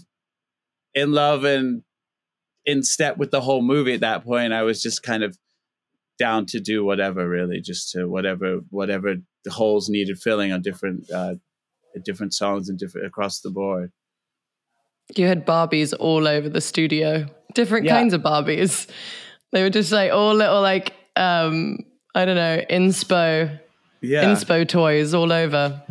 in 0.94 1.12
love 1.12 1.44
and 1.44 1.84
in 2.66 2.84
step 2.84 3.18
with 3.18 3.32
the 3.32 3.42
whole 3.42 3.62
movie 3.62 3.96
at 3.96 4.00
that 4.00 4.24
point. 4.24 4.54
I 4.54 4.64
was 4.64 4.82
just 4.82 5.04
kind 5.04 5.24
of 5.24 5.38
down 6.20 6.46
to 6.46 6.60
do 6.60 6.84
whatever 6.84 7.28
really 7.28 7.62
just 7.62 7.92
to 7.92 8.06
whatever 8.06 8.60
whatever 8.70 9.16
the 9.46 9.52
holes 9.52 9.90
needed 9.90 10.20
filling 10.20 10.52
on 10.52 10.62
different 10.62 11.10
uh 11.12 11.36
different 12.06 12.34
songs 12.34 12.70
and 12.70 12.78
different 12.78 13.08
across 13.08 13.40
the 13.40 13.50
board. 13.50 13.92
You 15.16 15.26
had 15.26 15.46
barbies 15.46 15.94
all 15.98 16.28
over 16.28 16.50
the 16.50 16.62
studio. 16.62 17.26
Different 17.56 17.86
yeah. 17.86 17.96
kinds 17.96 18.14
of 18.14 18.22
barbies. 18.22 18.88
They 19.52 19.64
were 19.64 19.72
just 19.72 19.92
like 19.92 20.12
all 20.12 20.36
little 20.36 20.62
like 20.62 20.94
um 21.16 21.80
i 22.14 22.24
don't 22.24 22.36
know 22.36 22.64
inspo 22.70 23.60
yeah. 24.02 24.24
inspo 24.24 24.68
toys 24.68 25.14
all 25.14 25.32
over. 25.32 25.82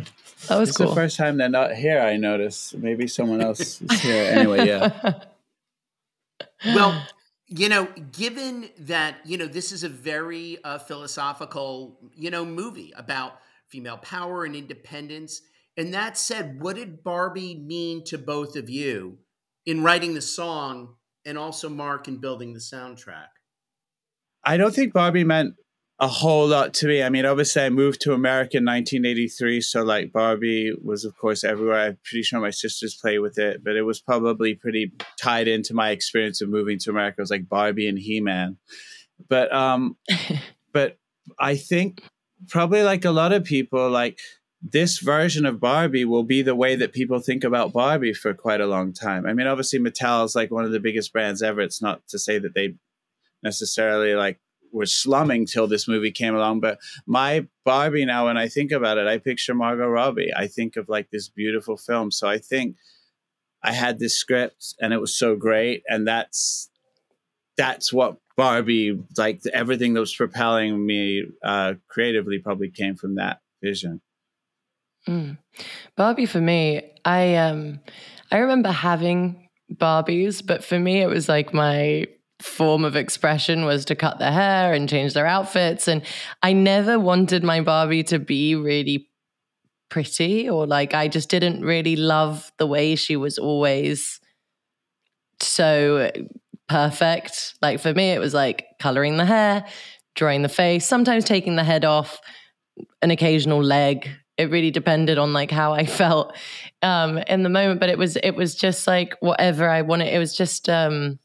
That 0.47 0.57
was 0.57 0.69
it's 0.69 0.77
cool 0.77 0.89
the 0.89 0.95
first 0.95 1.17
time 1.17 1.37
they're 1.37 1.49
not 1.49 1.75
here 1.75 1.99
i 1.99 2.15
noticed. 2.15 2.77
Maybe 2.77 3.07
someone 3.07 3.41
else 3.41 3.81
is 3.81 4.01
here. 4.01 4.31
Anyway 4.31 4.67
yeah. 4.67 5.13
Well 6.65 7.07
you 7.49 7.67
know, 7.67 7.87
given 8.11 8.69
that, 8.79 9.17
you 9.25 9.37
know, 9.37 9.47
this 9.47 9.71
is 9.71 9.83
a 9.83 9.89
very 9.89 10.63
uh, 10.63 10.77
philosophical, 10.77 11.99
you 12.15 12.29
know, 12.29 12.45
movie 12.45 12.93
about 12.95 13.39
female 13.67 13.97
power 13.97 14.45
and 14.45 14.55
independence. 14.55 15.41
And 15.75 15.93
that 15.93 16.17
said, 16.17 16.61
what 16.61 16.75
did 16.75 17.03
Barbie 17.03 17.55
mean 17.55 18.03
to 18.05 18.17
both 18.17 18.55
of 18.55 18.69
you 18.69 19.17
in 19.65 19.83
writing 19.83 20.13
the 20.13 20.21
song 20.21 20.95
and 21.25 21.37
also 21.37 21.69
Mark 21.69 22.07
in 22.07 22.17
building 22.17 22.53
the 22.53 22.59
soundtrack? 22.59 23.27
I 24.43 24.57
don't 24.57 24.73
think 24.73 24.93
Barbie 24.93 25.23
meant 25.23 25.55
a 25.99 26.07
whole 26.07 26.47
lot 26.47 26.73
to 26.75 26.87
me. 26.87 27.03
I 27.03 27.09
mean, 27.09 27.25
obviously, 27.25 27.61
I 27.61 27.69
moved 27.69 28.01
to 28.01 28.13
America 28.13 28.57
in 28.57 28.65
1983, 28.65 29.59
so 29.61 29.83
like 29.83 30.13
Barbie 30.13 30.73
was, 30.81 31.03
of 31.03 31.17
course, 31.17 31.43
everywhere. 31.43 31.79
I'm 31.79 31.97
pretty 32.03 32.23
sure 32.23 32.39
my 32.39 32.51
sisters 32.51 32.95
play 32.95 33.19
with 33.19 33.37
it, 33.37 33.63
but 33.63 33.75
it 33.75 33.81
was 33.81 33.99
probably 33.99 34.55
pretty 34.55 34.93
tied 35.21 35.49
into 35.49 35.73
my 35.73 35.89
experience 35.89 36.41
of 36.41 36.49
moving 36.49 36.79
to 36.79 36.89
America. 36.89 37.15
It 37.19 37.23
was 37.23 37.31
like 37.31 37.49
Barbie 37.49 37.89
and 37.89 37.99
He 37.99 38.21
Man, 38.21 38.57
but 39.27 39.53
um, 39.53 39.97
but 40.73 40.97
I 41.37 41.57
think 41.57 42.01
probably 42.47 42.83
like 42.83 43.03
a 43.03 43.11
lot 43.11 43.33
of 43.33 43.43
people, 43.43 43.89
like 43.89 44.19
this 44.61 44.99
version 44.99 45.45
of 45.45 45.59
Barbie 45.59 46.05
will 46.05 46.23
be 46.23 46.41
the 46.41 46.55
way 46.55 46.75
that 46.75 46.93
people 46.93 47.19
think 47.19 47.43
about 47.43 47.73
Barbie 47.73 48.13
for 48.13 48.33
quite 48.33 48.61
a 48.61 48.67
long 48.67 48.93
time. 48.93 49.25
I 49.25 49.33
mean, 49.33 49.47
obviously, 49.47 49.79
Mattel 49.79 50.23
is 50.23 50.35
like 50.35 50.49
one 50.49 50.63
of 50.63 50.71
the 50.71 50.79
biggest 50.79 51.11
brands 51.11 51.41
ever. 51.41 51.59
It's 51.59 51.81
not 51.81 52.07
to 52.07 52.17
say 52.17 52.39
that 52.39 52.55
they 52.55 52.75
necessarily 53.43 54.15
like 54.15 54.39
was 54.71 54.93
slumming 54.93 55.45
till 55.45 55.67
this 55.67 55.87
movie 55.87 56.11
came 56.11 56.35
along. 56.35 56.59
But 56.59 56.79
my 57.05 57.47
Barbie 57.65 58.05
now, 58.05 58.25
when 58.25 58.37
I 58.37 58.47
think 58.47 58.71
about 58.71 58.97
it, 58.97 59.07
I 59.07 59.17
picture 59.17 59.53
Margot 59.53 59.87
Robbie. 59.87 60.31
I 60.35 60.47
think 60.47 60.75
of 60.75 60.89
like 60.89 61.09
this 61.11 61.29
beautiful 61.29 61.77
film. 61.77 62.11
So 62.11 62.27
I 62.27 62.37
think 62.37 62.75
I 63.63 63.73
had 63.73 63.99
this 63.99 64.15
script 64.15 64.75
and 64.79 64.93
it 64.93 65.01
was 65.01 65.17
so 65.17 65.35
great. 65.35 65.83
And 65.87 66.07
that's 66.07 66.69
that's 67.57 67.91
what 67.91 68.17
Barbie, 68.37 68.97
like 69.17 69.41
everything 69.53 69.93
that 69.93 69.99
was 69.99 70.15
propelling 70.15 70.85
me 70.85 71.25
uh, 71.43 71.73
creatively, 71.89 72.39
probably 72.39 72.69
came 72.69 72.95
from 72.95 73.15
that 73.15 73.41
vision. 73.61 73.99
Mm. 75.07 75.37
Barbie 75.97 76.25
for 76.25 76.39
me, 76.39 76.81
I 77.03 77.35
um, 77.35 77.81
I 78.31 78.37
remember 78.37 78.71
having 78.71 79.49
Barbies, 79.73 80.45
but 80.45 80.63
for 80.63 80.79
me, 80.79 81.01
it 81.01 81.07
was 81.07 81.27
like 81.27 81.53
my 81.53 82.05
form 82.41 82.85
of 82.85 82.95
expression 82.95 83.65
was 83.65 83.85
to 83.85 83.95
cut 83.95 84.19
their 84.19 84.31
hair 84.31 84.73
and 84.73 84.87
change 84.89 85.13
their 85.13 85.27
outfits. 85.27 85.87
And 85.87 86.03
I 86.41 86.53
never 86.53 86.97
wanted 86.97 87.43
my 87.43 87.61
Barbie 87.61 88.03
to 88.03 88.19
be 88.19 88.55
really 88.55 89.09
pretty 89.89 90.47
or 90.47 90.67
like 90.67 90.93
I 90.93 91.07
just 91.07 91.29
didn't 91.29 91.65
really 91.65 91.95
love 91.95 92.51
the 92.57 92.67
way 92.67 92.95
she 92.95 93.15
was 93.15 93.37
always 93.37 94.19
so 95.41 96.11
perfect. 96.67 97.55
Like 97.61 97.79
for 97.79 97.93
me, 97.93 98.11
it 98.11 98.19
was 98.19 98.33
like 98.33 98.67
coloring 98.79 99.17
the 99.17 99.25
hair, 99.25 99.65
drawing 100.15 100.41
the 100.43 100.49
face, 100.49 100.87
sometimes 100.87 101.25
taking 101.25 101.55
the 101.55 101.63
head 101.63 101.83
off, 101.83 102.21
an 103.01 103.11
occasional 103.11 103.61
leg. 103.61 104.09
It 104.37 104.49
really 104.49 104.71
depended 104.71 105.17
on 105.17 105.33
like 105.33 105.51
how 105.51 105.73
I 105.73 105.85
felt 106.01 106.37
um 106.81 107.17
in 107.17 107.43
the 107.43 107.49
moment. 107.49 107.81
But 107.81 107.89
it 107.89 107.97
was 107.97 108.15
it 108.15 108.31
was 108.31 108.55
just 108.55 108.87
like 108.87 109.15
whatever 109.19 109.69
I 109.69 109.81
wanted. 109.81 110.13
It 110.13 110.19
was 110.19 110.35
just 110.35 110.69
um 110.69 111.19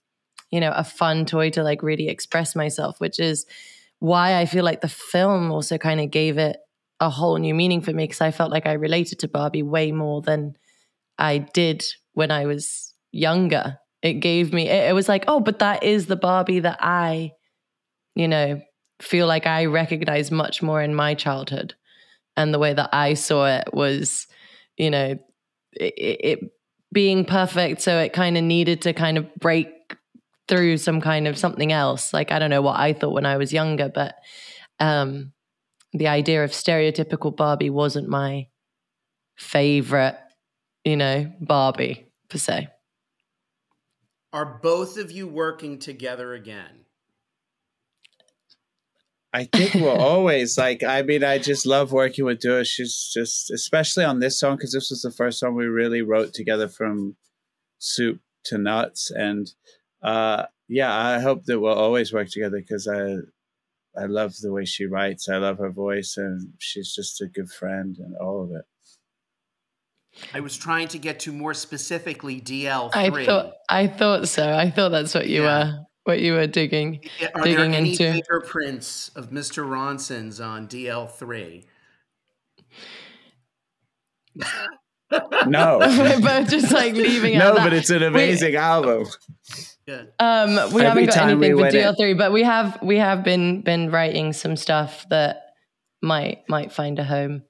you 0.51 0.61
know, 0.61 0.73
a 0.75 0.85
fun 0.85 1.27
toy 1.27 1.51
to 1.51 1.63
like 1.63 1.83
really 1.83 2.09
express 2.09 2.55
myself, 2.55 3.01
which 3.01 3.19
is 3.19 3.47
why 3.99 4.39
I 4.39 4.47
feel 4.47 4.65
like 4.65 4.81
the 4.81 4.89
film 4.89 5.51
also 5.51 5.79
kind 5.79 6.01
of 6.01 6.11
gave 6.11 6.39
it 6.39 6.57
a 7.01 7.11
whole 7.11 7.37
new 7.37 7.55
meaning 7.55 7.81
for 7.81 7.93
me 7.93 8.05
because 8.05 8.21
I 8.21 8.31
felt 8.31 8.51
like 8.51 8.67
I 8.67 8.73
related 8.73 9.21
to 9.21 9.29
Barbie 9.29 9.63
way 9.63 9.93
more 9.93 10.23
than 10.23 10.57
I 11.19 11.39
did 11.39 11.85
when 12.13 12.31
I 12.31 12.47
was 12.47 12.95
younger. 13.13 13.79
It 14.03 14.15
gave 14.15 14.53
me, 14.53 14.69
it, 14.69 14.91
it 14.91 14.95
was 14.95 15.09
like, 15.09 15.25
oh, 15.29 15.41
but 15.41 15.59
that 15.61 15.83
is 15.83 16.07
the 16.07 16.17
Barbie 16.17 16.61
that 16.61 16.79
I, 16.81 17.33
you 18.15 18.29
know, 18.29 18.61
feel 19.01 19.27
like 19.27 19.47
I 19.47 19.67
recognize 19.67 20.31
much 20.31 20.63
more 20.63 20.81
in 20.83 20.95
my 20.95 21.15
childhood. 21.15 21.75
And 22.37 22.53
the 22.53 22.59
way 22.59 22.75
that 22.75 22.91
I 22.93 23.15
saw 23.15 23.47
it 23.47 23.73
was, 23.73 24.27
you 24.77 24.91
know, 24.91 25.19
it, 25.73 25.95
it 25.97 26.39
being 26.93 27.25
perfect. 27.25 27.81
So 27.81 27.99
it 27.99 28.13
kind 28.13 28.37
of 28.37 28.45
needed 28.45 28.83
to 28.83 28.93
kind 28.93 29.19
of 29.19 29.35
break 29.37 29.84
through 30.49 30.77
some 30.77 31.01
kind 31.01 31.27
of 31.27 31.39
something 31.39 31.73
else. 31.73 32.13
Like 32.13 32.33
I 32.33 32.39
don't 32.39 32.51
know 32.51 32.63
what 32.63 32.79
I 32.79 32.93
thought 32.93 33.13
when 33.13 33.27
I 33.27 33.37
was 33.37 33.53
younger, 33.53 33.91
but 33.93 34.17
um, 34.81 35.33
the 35.93 36.09
idea 36.09 36.45
of 36.45 36.51
stereotypical 36.51 37.35
Barbie 37.35 37.71
wasn't 37.71 38.09
my 38.09 38.49
favorite, 39.37 40.17
you 40.85 40.97
know, 40.97 41.33
Barbie 41.41 42.07
per 42.29 42.39
se. 42.39 42.69
Are 44.33 44.59
both 44.63 44.99
of 44.99 45.13
you 45.13 45.29
working 45.29 45.79
together 45.79 46.35
again? 46.35 46.85
I 49.33 49.45
think 49.45 49.75
we're 49.75 49.91
always 49.91 50.57
like. 50.57 50.85
I 50.85 51.03
mean, 51.03 51.25
I 51.25 51.39
just 51.39 51.67
love 51.67 51.91
working 51.91 52.25
with 52.25 52.39
Dua. 52.39 52.65
She's 52.65 53.11
just, 53.13 53.51
especially 53.51 54.05
on 54.05 54.21
this 54.21 54.39
song, 54.39 54.57
because 54.57 54.73
this 54.73 54.91
was 54.91 55.03
the 55.03 55.11
first 55.11 55.41
song 55.41 55.57
we 55.57 55.67
really 55.67 56.03
wrote 56.03 56.33
together 56.35 56.69
from 56.69 57.17
soup 57.79 58.21
to 58.45 58.59
nuts, 58.59 59.11
and 59.11 59.49
uh, 60.05 60.47
yeah, 60.69 60.95
I 60.95 61.19
hope 61.21 61.45
that 61.45 61.59
we'll 61.59 61.73
always 61.73 62.13
work 62.13 62.29
together 62.29 62.59
because 62.59 62.87
I 62.87 63.17
I 63.97 64.07
love 64.07 64.35
the 64.41 64.53
way 64.53 64.65
she 64.65 64.87
writes. 64.87 65.29
I 65.29 65.39
love 65.39 65.59
her 65.59 65.71
voice, 65.71 66.17
and 66.17 66.53
she's 66.59 66.95
just 66.95 67.21
a 67.21 67.27
good 67.27 67.51
friend 67.51 67.97
and 67.99 68.15
all 68.17 68.43
of 68.43 68.51
it. 68.51 68.65
I 70.33 70.41
was 70.41 70.57
trying 70.57 70.89
to 70.89 70.99
get 70.99 71.21
to 71.21 71.33
more 71.33 71.55
specifically 71.55 72.41
DL3. 72.41 72.91
I 72.95 73.25
thought 73.25 73.53
I 73.69 73.87
thought 73.87 74.29
so. 74.29 74.53
I 74.53 74.71
thought 74.71 74.91
that's 74.91 75.15
what 75.15 75.29
you 75.29 75.43
yeah. 75.43 75.65
were 75.65 75.79
what 76.05 76.21
you 76.21 76.35
were 76.35 76.47
digging 76.47 77.01
Are 77.35 77.43
digging 77.43 77.71
there 77.71 77.81
any 77.81 77.91
into. 77.93 78.13
fingerprints 78.13 79.09
of 79.17 79.31
Mr. 79.31 79.67
Ronson's 79.67 80.39
on 80.39 80.69
DL3? 80.69 81.65
no, 85.47 85.79
we're 85.81 86.21
both 86.21 86.49
just 86.49 86.73
like 86.73 86.95
leaving. 86.95 87.39
no, 87.39 87.55
but 87.55 87.73
it's 87.73 87.91
an 87.91 88.03
amazing 88.03 88.53
we, 88.53 88.57
album. 88.57 89.07
Yeah. 89.87 90.05
Um, 90.19 90.55
we 90.73 90.83
Every 90.83 90.83
haven't 90.83 91.07
got 91.07 91.29
anything 91.29 91.57
for 91.59 91.71
DL3, 91.71 92.17
but 92.19 92.33
we 92.33 92.43
have 92.43 92.79
we 92.83 92.99
have 92.99 93.23
been 93.23 93.61
been 93.61 93.91
writing 93.91 94.33
some 94.33 94.57
stuff 94.57 95.07
that 95.11 95.45
might 96.03 96.49
might 96.49 96.73
find 96.73 96.99
a 96.99 97.05
home. 97.05 97.43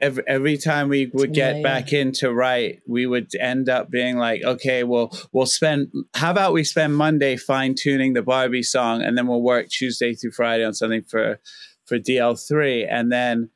Every, 0.00 0.24
every 0.26 0.56
time 0.56 0.88
we 0.88 1.06
would 1.14 1.32
get 1.32 1.56
yeah, 1.56 1.62
back 1.62 1.92
yeah. 1.92 2.00
in 2.00 2.12
to 2.14 2.32
write, 2.32 2.80
we 2.88 3.06
would 3.06 3.28
end 3.38 3.68
up 3.68 3.88
being 3.88 4.16
like, 4.16 4.42
okay, 4.42 4.82
well, 4.82 5.16
we'll 5.32 5.46
spend, 5.46 5.92
how 6.14 6.32
about 6.32 6.52
we 6.52 6.64
spend 6.64 6.96
Monday 6.96 7.36
fine 7.36 7.76
tuning 7.78 8.12
the 8.12 8.22
Barbie 8.22 8.64
song 8.64 9.00
and 9.00 9.16
then 9.16 9.28
we'll 9.28 9.42
work 9.42 9.68
Tuesday 9.68 10.14
through 10.14 10.32
Friday 10.32 10.64
on 10.64 10.74
something 10.74 11.04
for, 11.04 11.38
for 11.84 12.00
DL3. 12.00 12.84
And 12.90 13.12
then 13.12 13.50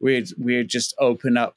we'd, 0.00 0.28
we'd 0.38 0.68
just 0.68 0.94
open 1.00 1.36
up 1.36 1.56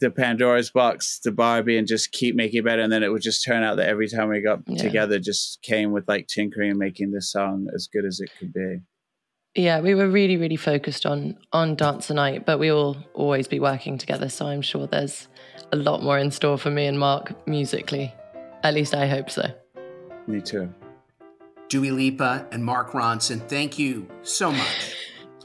the 0.00 0.10
Pandora's 0.10 0.70
box 0.70 1.18
to 1.20 1.32
Barbie 1.32 1.78
and 1.78 1.86
just 1.86 2.12
keep 2.12 2.34
making 2.34 2.60
it 2.60 2.64
better. 2.64 2.82
And 2.82 2.92
then 2.92 3.02
it 3.02 3.10
would 3.10 3.22
just 3.22 3.44
turn 3.44 3.62
out 3.62 3.76
that 3.76 3.88
every 3.88 4.08
time 4.08 4.28
we 4.28 4.40
got 4.40 4.60
yeah. 4.66 4.82
together, 4.82 5.18
just 5.18 5.60
came 5.62 5.92
with 5.92 6.08
like 6.08 6.26
tinkering 6.26 6.70
and 6.70 6.78
making 6.78 7.10
the 7.10 7.22
song 7.22 7.68
as 7.74 7.88
good 7.92 8.04
as 8.04 8.20
it 8.20 8.30
could 8.38 8.52
be. 8.52 8.78
Yeah, 9.54 9.80
we 9.80 9.94
were 9.94 10.08
really, 10.08 10.36
really 10.36 10.56
focused 10.56 11.06
on 11.06 11.36
on 11.52 11.74
Dance 11.74 12.08
the 12.08 12.14
Night, 12.14 12.46
but 12.46 12.58
we 12.58 12.70
will 12.70 12.96
always 13.14 13.48
be 13.48 13.58
working 13.58 13.98
together. 13.98 14.28
So 14.28 14.46
I'm 14.46 14.62
sure 14.62 14.86
there's 14.86 15.26
a 15.72 15.76
lot 15.76 16.02
more 16.02 16.18
in 16.18 16.30
store 16.30 16.58
for 16.58 16.70
me 16.70 16.86
and 16.86 16.98
Mark 16.98 17.46
musically. 17.46 18.14
At 18.62 18.74
least 18.74 18.94
I 18.94 19.06
hope 19.06 19.30
so. 19.30 19.44
Me 20.26 20.40
too. 20.40 20.72
Dua 21.68 21.92
Lipa 21.92 22.46
and 22.50 22.64
Mark 22.64 22.92
Ronson, 22.92 23.46
thank 23.48 23.78
you 23.78 24.08
so 24.22 24.52
much. 24.52 24.94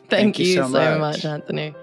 Thank, 0.09 0.35
Thank 0.35 0.39
you 0.39 0.45
you, 0.45 0.53
so 0.55 0.63
so, 0.63 0.99
much. 0.99 0.99
much, 0.99 1.25
Anthony. 1.25 1.73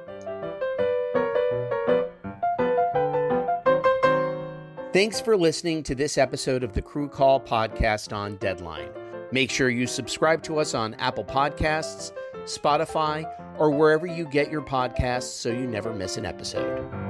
Thanks 4.92 5.20
for 5.20 5.36
listening 5.36 5.84
to 5.84 5.94
this 5.94 6.18
episode 6.18 6.64
of 6.64 6.72
the 6.72 6.82
Crew 6.82 7.08
Call 7.08 7.38
podcast 7.38 8.12
on 8.12 8.34
Deadline. 8.38 8.90
Make 9.30 9.48
sure 9.48 9.68
you 9.68 9.86
subscribe 9.86 10.42
to 10.42 10.58
us 10.58 10.74
on 10.74 10.94
Apple 10.94 11.22
Podcasts, 11.22 12.10
Spotify, 12.38 13.24
or 13.56 13.70
wherever 13.70 14.08
you 14.08 14.24
get 14.24 14.50
your 14.50 14.62
podcasts 14.62 15.30
so 15.30 15.48
you 15.48 15.68
never 15.68 15.94
miss 15.94 16.16
an 16.16 16.26
episode. 16.26 17.09